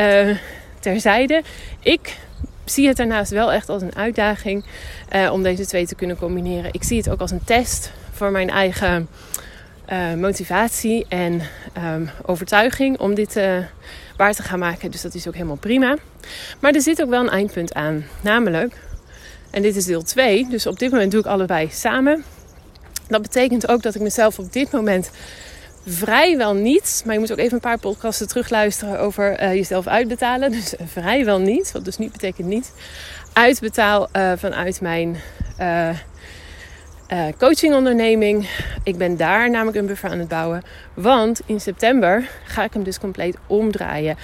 uh, 0.00 0.36
terzijde. 0.80 1.42
Ik 1.80 2.16
zie 2.64 2.88
het 2.88 2.96
daarnaast 2.96 3.30
wel 3.30 3.52
echt 3.52 3.68
als 3.68 3.82
een 3.82 3.96
uitdaging 3.96 4.64
uh, 5.14 5.32
om 5.32 5.42
deze 5.42 5.66
twee 5.66 5.86
te 5.86 5.94
kunnen 5.94 6.16
combineren. 6.16 6.72
Ik 6.72 6.82
zie 6.82 6.96
het 6.96 7.10
ook 7.10 7.20
als 7.20 7.30
een 7.30 7.44
test 7.44 7.92
voor 8.12 8.30
mijn 8.30 8.50
eigen 8.50 9.08
uh, 9.92 10.14
motivatie 10.14 11.06
en 11.08 11.42
um, 11.78 12.10
overtuiging 12.22 12.98
om 12.98 13.14
dit 13.14 13.36
uh, 13.36 13.58
waar 14.16 14.34
te 14.34 14.42
gaan 14.42 14.58
maken. 14.58 14.90
Dus 14.90 15.02
dat 15.02 15.14
is 15.14 15.26
ook 15.26 15.34
helemaal 15.34 15.56
prima. 15.56 15.96
Maar 16.60 16.72
er 16.72 16.80
zit 16.80 17.02
ook 17.02 17.08
wel 17.08 17.20
een 17.20 17.28
eindpunt 17.28 17.74
aan. 17.74 18.04
Namelijk, 18.20 18.74
en 19.50 19.62
dit 19.62 19.76
is 19.76 19.84
deel 19.84 20.02
2, 20.02 20.48
dus 20.48 20.66
op 20.66 20.78
dit 20.78 20.90
moment 20.90 21.10
doe 21.10 21.20
ik 21.20 21.26
allebei 21.26 21.68
samen. 21.72 22.24
Dat 23.08 23.22
betekent 23.22 23.68
ook 23.68 23.82
dat 23.82 23.94
ik 23.94 24.00
mezelf 24.00 24.38
op 24.38 24.52
dit 24.52 24.72
moment 24.72 25.10
vrijwel 25.86 26.54
niet, 26.54 27.02
maar 27.04 27.14
je 27.14 27.20
moet 27.20 27.32
ook 27.32 27.38
even 27.38 27.54
een 27.54 27.60
paar 27.60 27.78
podcasten 27.78 28.28
terugluisteren 28.28 29.00
over 29.00 29.42
uh, 29.42 29.54
jezelf 29.54 29.86
uitbetalen. 29.86 30.50
Dus 30.56 30.74
vrijwel 30.84 31.38
niet, 31.38 31.72
wat 31.72 31.84
dus 31.84 31.98
niet 31.98 32.12
betekent 32.12 32.48
niet, 32.48 32.72
uitbetaal 33.32 34.08
vanuit 34.36 34.80
mijn 34.80 35.16
uh, 37.12 37.24
coachingonderneming. 37.38 38.48
Ik 38.82 38.96
ben 38.96 39.16
daar 39.16 39.50
namelijk 39.50 39.76
een 39.76 39.86
buffer 39.86 40.10
aan 40.10 40.18
het 40.18 40.28
bouwen, 40.28 40.62
want 40.94 41.40
in 41.46 41.60
september 41.60 42.28
ga 42.44 42.64
ik 42.64 42.72
hem 42.72 42.82
dus 42.82 42.98
compleet 42.98 43.36
omdraaien. 43.46 44.16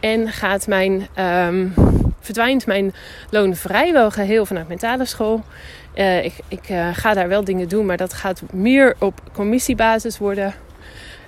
En 0.00 0.28
gaat 0.28 0.66
mijn, 0.66 1.08
um, 1.18 1.74
verdwijnt 2.20 2.66
mijn 2.66 2.94
loon 3.30 3.56
vrijwel 3.56 4.10
geheel 4.10 4.46
vanuit 4.46 4.66
mijn 4.66 4.78
talenschool. 4.78 5.44
Uh, 5.94 6.24
ik, 6.24 6.34
ik 6.48 6.68
uh, 6.68 6.88
ga 6.92 7.14
daar 7.14 7.28
wel 7.28 7.44
dingen 7.44 7.68
doen, 7.68 7.86
maar 7.86 7.96
dat 7.96 8.12
gaat 8.12 8.42
meer 8.52 8.96
op 8.98 9.20
commissiebasis 9.32 10.18
worden. 10.18 10.54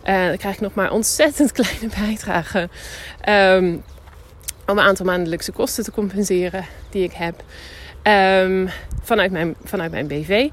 Dan 0.04 0.36
krijg 0.36 0.54
ik 0.54 0.60
nog 0.60 0.74
maar 0.74 0.90
ontzettend 0.90 1.52
kleine 1.62 1.88
bijdragen. 1.98 2.70
Um, 3.28 3.82
om 4.66 4.78
een 4.78 4.84
aantal 4.84 5.06
maandelijkse 5.06 5.52
kosten 5.52 5.84
te 5.84 5.90
compenseren 5.90 6.64
die 6.90 7.04
ik 7.04 7.12
heb. 7.12 7.42
Um, 8.04 8.68
vanuit, 9.02 9.30
mijn, 9.30 9.54
vanuit 9.64 9.90
mijn 9.90 10.06
BV. 10.06 10.48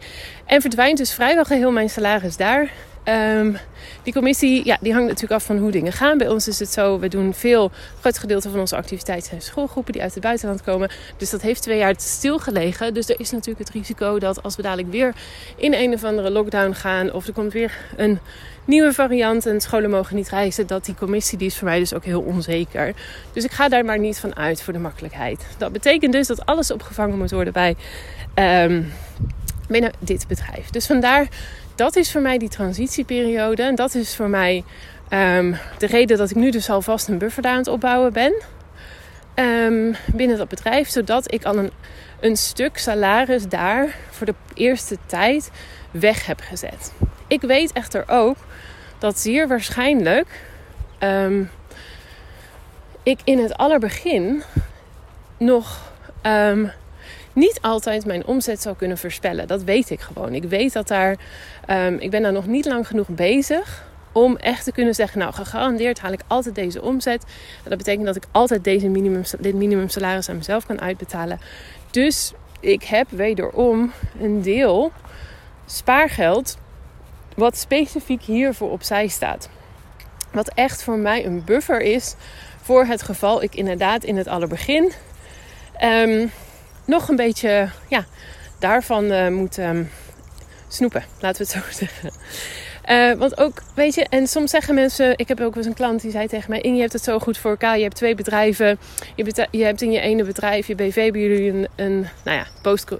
En 0.45 0.61
verdwijnt 0.61 0.97
dus 0.97 1.13
vrijwel 1.13 1.45
geheel 1.45 1.71
mijn 1.71 1.89
salaris 1.89 2.37
daar. 2.37 2.69
Um, 3.09 3.57
die 4.03 4.13
commissie 4.13 4.65
ja, 4.65 4.77
die 4.81 4.93
hangt 4.93 5.07
natuurlijk 5.07 5.33
af 5.33 5.45
van 5.45 5.57
hoe 5.57 5.71
dingen 5.71 5.93
gaan. 5.93 6.17
Bij 6.17 6.27
ons 6.27 6.47
is 6.47 6.59
het 6.59 6.71
zo, 6.71 6.99
we 6.99 7.07
doen 7.07 7.33
veel, 7.33 7.71
groot 7.99 8.17
gedeelte 8.17 8.49
van 8.49 8.59
onze 8.59 8.75
activiteiten 8.75 9.27
zijn 9.29 9.41
schoolgroepen 9.41 9.93
die 9.93 10.01
uit 10.01 10.13
het 10.13 10.23
buitenland 10.23 10.63
komen. 10.63 10.89
Dus 11.17 11.29
dat 11.29 11.41
heeft 11.41 11.61
twee 11.61 11.77
jaar 11.77 11.93
stilgelegen. 11.97 12.93
Dus 12.93 13.09
er 13.09 13.19
is 13.19 13.31
natuurlijk 13.31 13.67
het 13.67 13.69
risico 13.75 14.19
dat 14.19 14.43
als 14.43 14.55
we 14.55 14.61
dadelijk 14.61 14.91
weer 14.91 15.13
in 15.55 15.73
een 15.73 15.93
of 15.93 16.03
andere 16.03 16.29
lockdown 16.29 16.73
gaan, 16.73 17.11
of 17.11 17.27
er 17.27 17.33
komt 17.33 17.53
weer 17.53 17.73
een 17.97 18.19
nieuwe 18.65 18.93
variant 18.93 19.45
en 19.45 19.61
scholen 19.61 19.89
mogen 19.89 20.15
niet 20.15 20.29
reizen, 20.29 20.67
dat 20.67 20.85
die 20.85 20.95
commissie 20.95 21.37
die 21.37 21.47
is 21.47 21.57
voor 21.57 21.67
mij 21.67 21.79
dus 21.79 21.93
ook 21.93 22.05
heel 22.05 22.21
onzeker. 22.21 22.93
Dus 23.33 23.43
ik 23.43 23.51
ga 23.51 23.69
daar 23.69 23.85
maar 23.85 23.99
niet 23.99 24.19
van 24.19 24.35
uit 24.35 24.61
voor 24.61 24.73
de 24.73 24.79
makkelijkheid. 24.79 25.45
Dat 25.57 25.71
betekent 25.71 26.13
dus 26.13 26.27
dat 26.27 26.45
alles 26.45 26.71
opgevangen 26.71 27.17
moet 27.17 27.31
worden 27.31 27.53
bij 27.53 27.75
um, 28.35 28.93
binnen 29.67 29.91
dit 29.99 30.27
bedrijf. 30.27 30.69
Dus 30.69 30.85
vandaar 30.85 31.27
dat 31.79 31.95
is 31.95 32.12
voor 32.12 32.21
mij 32.21 32.38
die 32.38 32.50
transitieperiode. 32.50 33.63
En 33.63 33.75
dat 33.75 33.95
is 33.95 34.15
voor 34.15 34.29
mij 34.29 34.63
um, 35.09 35.55
de 35.77 35.86
reden 35.88 36.17
dat 36.17 36.29
ik 36.29 36.36
nu 36.36 36.51
dus 36.51 36.69
alvast 36.69 37.07
een 37.07 37.17
buffer 37.17 37.41
daar 37.41 37.51
aan 37.51 37.57
het 37.57 37.67
opbouwen 37.67 38.13
ben. 38.13 38.33
Um, 39.36 39.95
binnen 40.13 40.38
dat 40.38 40.48
bedrijf. 40.48 40.89
Zodat 40.89 41.33
ik 41.33 41.43
al 41.43 41.57
een, 41.57 41.71
een 42.19 42.38
stuk 42.38 42.77
salaris 42.77 43.48
daar 43.48 43.95
voor 44.09 44.25
de 44.25 44.33
eerste 44.53 44.98
tijd 45.05 45.51
weg 45.91 46.25
heb 46.25 46.39
gezet. 46.39 46.93
Ik 47.27 47.41
weet 47.41 47.74
echter 47.74 48.03
ook 48.07 48.38
dat 48.98 49.19
zeer 49.19 49.48
waarschijnlijk 49.48 50.41
um, 51.00 51.50
ik 53.03 53.19
in 53.24 53.39
het 53.39 53.57
allerbegin 53.57 54.43
nog 55.38 55.93
um, 56.24 56.71
niet 57.39 57.62
altijd 57.62 58.05
mijn 58.05 58.25
omzet 58.25 58.62
zou 58.62 58.75
kunnen 58.75 58.98
voorspellen. 58.98 59.48
Dat 59.48 59.63
weet 59.63 59.89
ik 59.89 60.00
gewoon. 60.00 60.34
Ik 60.34 60.43
weet 60.43 60.74
dat 60.74 60.88
daar. 60.88 61.17
Um, 61.69 61.98
ik 62.00 62.12
ben 62.12 62.22
daar 62.22 62.31
nog 62.31 62.48
niet 62.48 62.65
lang 62.65 62.88
genoeg 62.88 63.08
bezig 63.08 63.88
om 64.12 64.38
echt 64.38 64.63
te 64.63 64.72
kunnen 64.72 64.96
zeggen: 64.96 65.19
Nou, 65.19 65.34
gegarandeerd 65.34 66.00
haal 66.00 66.12
ik 66.12 66.21
altijd 66.28 66.56
deze 66.56 66.82
omzet. 66.82 67.23
En 67.63 67.69
dat 67.69 67.78
betekent 67.78 68.06
dat 68.06 68.15
ik 68.15 68.23
altijd 68.32 68.63
deze 68.63 68.88
minimum, 68.88 69.23
dit 69.39 69.56
minimum 69.56 69.89
salaris 69.89 70.30
aan 70.30 70.38
mezelf 70.38 70.65
kan 70.65 70.82
uitbetalen. 70.82 71.39
Dus 71.91 72.34
ik 72.60 72.84
heb 72.84 73.08
wederom 73.10 73.91
een 74.21 74.41
deel 74.41 74.91
spaargeld. 75.65 76.58
Wat 77.36 77.58
specifiek 77.58 78.21
hiervoor 78.21 78.71
opzij 78.71 79.08
staat. 79.08 79.49
Wat 80.32 80.52
echt 80.54 80.84
voor 80.84 80.97
mij 80.97 81.25
een 81.25 81.43
buffer 81.43 81.82
is 81.82 82.15
voor 82.62 82.86
het 82.86 83.02
geval 83.02 83.43
ik 83.43 83.56
inderdaad 83.56 84.04
in 84.04 84.17
het 84.17 84.28
allerbegin 84.28 84.91
um, 85.84 86.32
nog 86.89 87.10
een 87.10 87.15
beetje 87.15 87.69
ja, 87.88 88.06
daarvan 88.60 89.04
uh, 89.04 89.28
moet 89.28 89.58
um, 89.58 89.89
snoepen. 90.67 91.04
Laten 91.19 91.45
we 91.45 91.52
het 91.52 91.63
zo 91.63 91.71
zeggen. 91.86 92.12
Uh, 92.89 93.13
want 93.13 93.39
ook, 93.39 93.62
weet 93.73 93.95
je, 93.95 94.06
en 94.10 94.28
soms 94.28 94.52
zeggen 94.52 94.75
mensen... 94.75 95.17
Ik 95.17 95.28
heb 95.28 95.39
ook 95.39 95.54
wel 95.54 95.58
eens 95.58 95.65
een 95.65 95.73
klant 95.73 96.02
die 96.02 96.12
zei 96.12 96.28
tegen 96.28 96.49
mij... 96.49 96.62
Inge, 96.62 96.75
je 96.75 96.82
hebt 96.82 96.93
het 96.93 97.04
zo 97.04 97.19
goed 97.19 97.38
voor 97.38 97.52
elkaar. 97.52 97.78
Je 97.78 97.84
hebt 97.84 97.95
twee 97.95 98.15
bedrijven. 98.15 98.80
Je, 99.15 99.47
je 99.52 99.63
hebt 99.63 99.82
in 99.82 99.91
je 99.91 99.99
ene 99.99 100.23
bedrijf, 100.23 100.67
je 100.67 100.75
BV, 100.75 101.12
bij 101.12 101.21
jullie 101.21 101.49
een... 101.49 101.67
een 101.75 102.08
nou 102.23 102.38
ja, 102.38 102.45
post, 102.62 102.91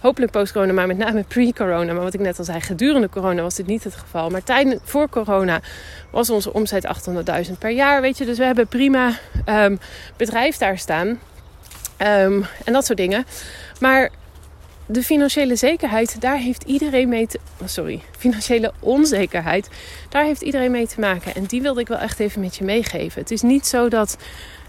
hopelijk 0.00 0.32
post-corona, 0.32 0.72
maar 0.72 0.86
met 0.86 0.98
name 0.98 1.24
pre-corona. 1.28 1.92
Maar 1.92 2.02
wat 2.02 2.14
ik 2.14 2.20
net 2.20 2.38
al 2.38 2.44
zei, 2.44 2.60
gedurende 2.60 3.08
corona 3.08 3.42
was 3.42 3.54
dit 3.54 3.66
niet 3.66 3.84
het 3.84 3.94
geval. 3.94 4.30
Maar 4.30 4.42
tijdens, 4.42 4.80
voor 4.84 5.08
corona 5.08 5.60
was 6.10 6.30
onze 6.30 6.52
omzet 6.52 6.86
800.000 7.46 7.52
per 7.58 7.70
jaar, 7.70 8.00
weet 8.00 8.18
je. 8.18 8.24
Dus 8.24 8.38
we 8.38 8.44
hebben 8.44 8.66
prima 8.66 9.12
um, 9.46 9.78
bedrijf 10.16 10.56
daar 10.56 10.78
staan. 10.78 11.18
Um, 12.02 12.46
en 12.64 12.72
dat 12.72 12.86
soort 12.86 12.98
dingen. 12.98 13.24
Maar 13.80 14.10
de 14.86 15.02
financiële 15.02 15.56
zekerheid, 15.56 16.20
daar 16.20 16.36
heeft 16.36 16.62
iedereen 16.62 17.08
mee 17.08 17.26
te. 17.26 17.40
Sorry, 17.64 18.00
financiële 18.18 18.72
onzekerheid, 18.80 19.68
daar 20.08 20.24
heeft 20.24 20.42
iedereen 20.42 20.70
mee 20.70 20.86
te 20.86 21.00
maken. 21.00 21.34
En 21.34 21.44
die 21.44 21.62
wilde 21.62 21.80
ik 21.80 21.88
wel 21.88 21.98
echt 21.98 22.20
even 22.20 22.40
met 22.40 22.56
je 22.56 22.64
meegeven. 22.64 23.20
Het 23.20 23.30
is 23.30 23.42
niet 23.42 23.66
zo 23.66 23.88
dat 23.88 24.16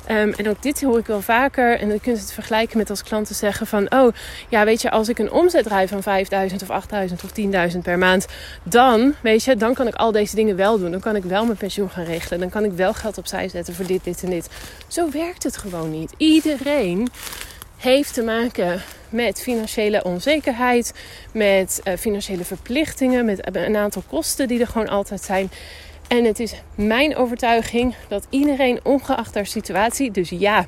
Um, 0.09 0.33
en 0.33 0.49
ook 0.49 0.61
dit 0.61 0.81
hoor 0.81 0.97
ik 0.97 1.05
wel 1.05 1.21
vaker. 1.21 1.79
En 1.79 1.89
dan 1.89 1.99
kun 1.99 2.13
je 2.13 2.19
het 2.19 2.33
vergelijken 2.33 2.77
met 2.77 2.89
als 2.89 3.03
klanten 3.03 3.35
zeggen 3.35 3.67
van... 3.67 3.93
oh, 3.93 4.13
ja, 4.49 4.65
weet 4.65 4.81
je, 4.81 4.91
als 4.91 5.09
ik 5.09 5.19
een 5.19 5.31
omzet 5.31 5.63
draai 5.63 5.87
van 5.87 6.03
5000 6.03 6.61
of 6.61 6.69
8000 6.69 7.23
of 7.23 7.31
10.000 7.73 7.79
per 7.81 7.97
maand... 7.97 8.27
dan, 8.63 9.15
weet 9.21 9.43
je, 9.43 9.55
dan 9.55 9.73
kan 9.73 9.87
ik 9.87 9.95
al 9.95 10.11
deze 10.11 10.35
dingen 10.35 10.55
wel 10.55 10.79
doen. 10.79 10.91
Dan 10.91 10.99
kan 10.99 11.15
ik 11.15 11.23
wel 11.23 11.45
mijn 11.45 11.57
pensioen 11.57 11.89
gaan 11.89 12.03
regelen. 12.03 12.39
Dan 12.39 12.49
kan 12.49 12.63
ik 12.63 12.71
wel 12.71 12.93
geld 12.93 13.17
opzij 13.17 13.49
zetten 13.49 13.73
voor 13.73 13.85
dit, 13.85 14.03
dit 14.03 14.23
en 14.23 14.29
dit. 14.29 14.49
Zo 14.87 15.11
werkt 15.11 15.43
het 15.43 15.57
gewoon 15.57 15.91
niet. 15.91 16.13
Iedereen 16.17 17.07
heeft 17.77 18.13
te 18.13 18.23
maken 18.23 18.81
met 19.09 19.41
financiële 19.41 20.03
onzekerheid... 20.03 20.93
met 21.33 21.81
uh, 21.83 21.93
financiële 21.97 22.43
verplichtingen, 22.43 23.25
met 23.25 23.55
een 23.55 23.75
aantal 23.75 24.03
kosten 24.07 24.47
die 24.47 24.59
er 24.59 24.67
gewoon 24.67 24.89
altijd 24.89 25.21
zijn... 25.21 25.51
En 26.11 26.23
het 26.23 26.39
is 26.39 26.53
mijn 26.75 27.15
overtuiging 27.15 27.95
dat 28.07 28.27
iedereen, 28.29 28.79
ongeacht 28.83 29.35
haar 29.35 29.45
situatie, 29.45 30.11
dus 30.11 30.29
ja, 30.29 30.65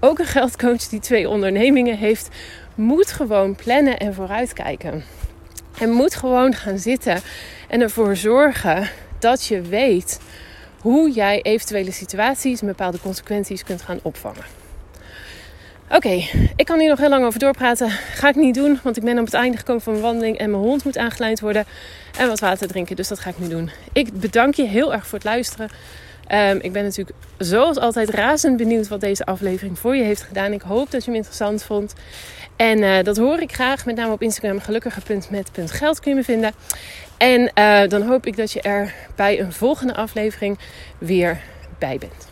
ook 0.00 0.18
een 0.18 0.26
geldcoach 0.26 0.88
die 0.88 1.00
twee 1.00 1.28
ondernemingen 1.28 1.96
heeft, 1.96 2.28
moet 2.74 3.12
gewoon 3.12 3.54
plannen 3.54 3.98
en 3.98 4.14
vooruitkijken. 4.14 5.04
En 5.78 5.90
moet 5.90 6.14
gewoon 6.14 6.54
gaan 6.54 6.78
zitten 6.78 7.20
en 7.68 7.80
ervoor 7.80 8.16
zorgen 8.16 8.88
dat 9.18 9.44
je 9.44 9.60
weet 9.60 10.20
hoe 10.80 11.10
jij 11.10 11.42
eventuele 11.42 11.92
situaties 11.92 12.60
bepaalde 12.60 13.00
consequenties 13.00 13.64
kunt 13.64 13.82
gaan 13.82 13.98
opvangen. 14.02 14.61
Oké, 15.94 16.22
ik 16.56 16.64
kan 16.64 16.78
hier 16.78 16.88
nog 16.88 16.98
heel 16.98 17.08
lang 17.08 17.24
over 17.24 17.38
doorpraten. 17.38 17.90
Ga 17.90 18.28
ik 18.28 18.34
niet 18.34 18.54
doen, 18.54 18.80
want 18.82 18.96
ik 18.96 19.02
ben 19.02 19.18
op 19.18 19.24
het 19.24 19.34
einde 19.34 19.56
gekomen 19.56 19.82
van 19.82 19.92
mijn 19.92 20.04
wandeling 20.04 20.38
en 20.38 20.50
mijn 20.50 20.62
hond 20.62 20.84
moet 20.84 20.98
aangeleid 20.98 21.40
worden. 21.40 21.64
En 22.18 22.28
wat 22.28 22.40
water 22.40 22.68
drinken, 22.68 22.96
dus 22.96 23.08
dat 23.08 23.18
ga 23.18 23.30
ik 23.30 23.38
nu 23.38 23.48
doen. 23.48 23.70
Ik 23.92 24.12
bedank 24.12 24.54
je 24.54 24.66
heel 24.66 24.92
erg 24.92 25.06
voor 25.06 25.18
het 25.18 25.26
luisteren. 25.26 25.68
Um, 26.32 26.58
ik 26.60 26.72
ben 26.72 26.82
natuurlijk 26.82 27.16
zoals 27.38 27.78
altijd 27.78 28.10
razend 28.10 28.56
benieuwd 28.56 28.88
wat 28.88 29.00
deze 29.00 29.24
aflevering 29.24 29.78
voor 29.78 29.96
je 29.96 30.02
heeft 30.02 30.22
gedaan. 30.22 30.52
Ik 30.52 30.62
hoop 30.62 30.90
dat 30.90 31.00
je 31.00 31.06
hem 31.06 31.16
interessant 31.16 31.62
vond. 31.62 31.94
En 32.56 32.78
uh, 32.78 33.02
dat 33.02 33.16
hoor 33.16 33.40
ik 33.40 33.52
graag, 33.52 33.86
met 33.86 33.96
name 33.96 34.12
op 34.12 34.22
Instagram 34.22 34.60
gelukkige.met.geld 34.60 36.00
kun 36.00 36.10
je 36.10 36.16
me 36.16 36.24
vinden. 36.24 36.52
En 37.16 37.50
uh, 37.58 37.88
dan 37.88 38.02
hoop 38.02 38.26
ik 38.26 38.36
dat 38.36 38.52
je 38.52 38.60
er 38.60 38.94
bij 39.16 39.40
een 39.40 39.52
volgende 39.52 39.94
aflevering 39.94 40.58
weer 40.98 41.40
bij 41.78 41.98
bent. 41.98 42.31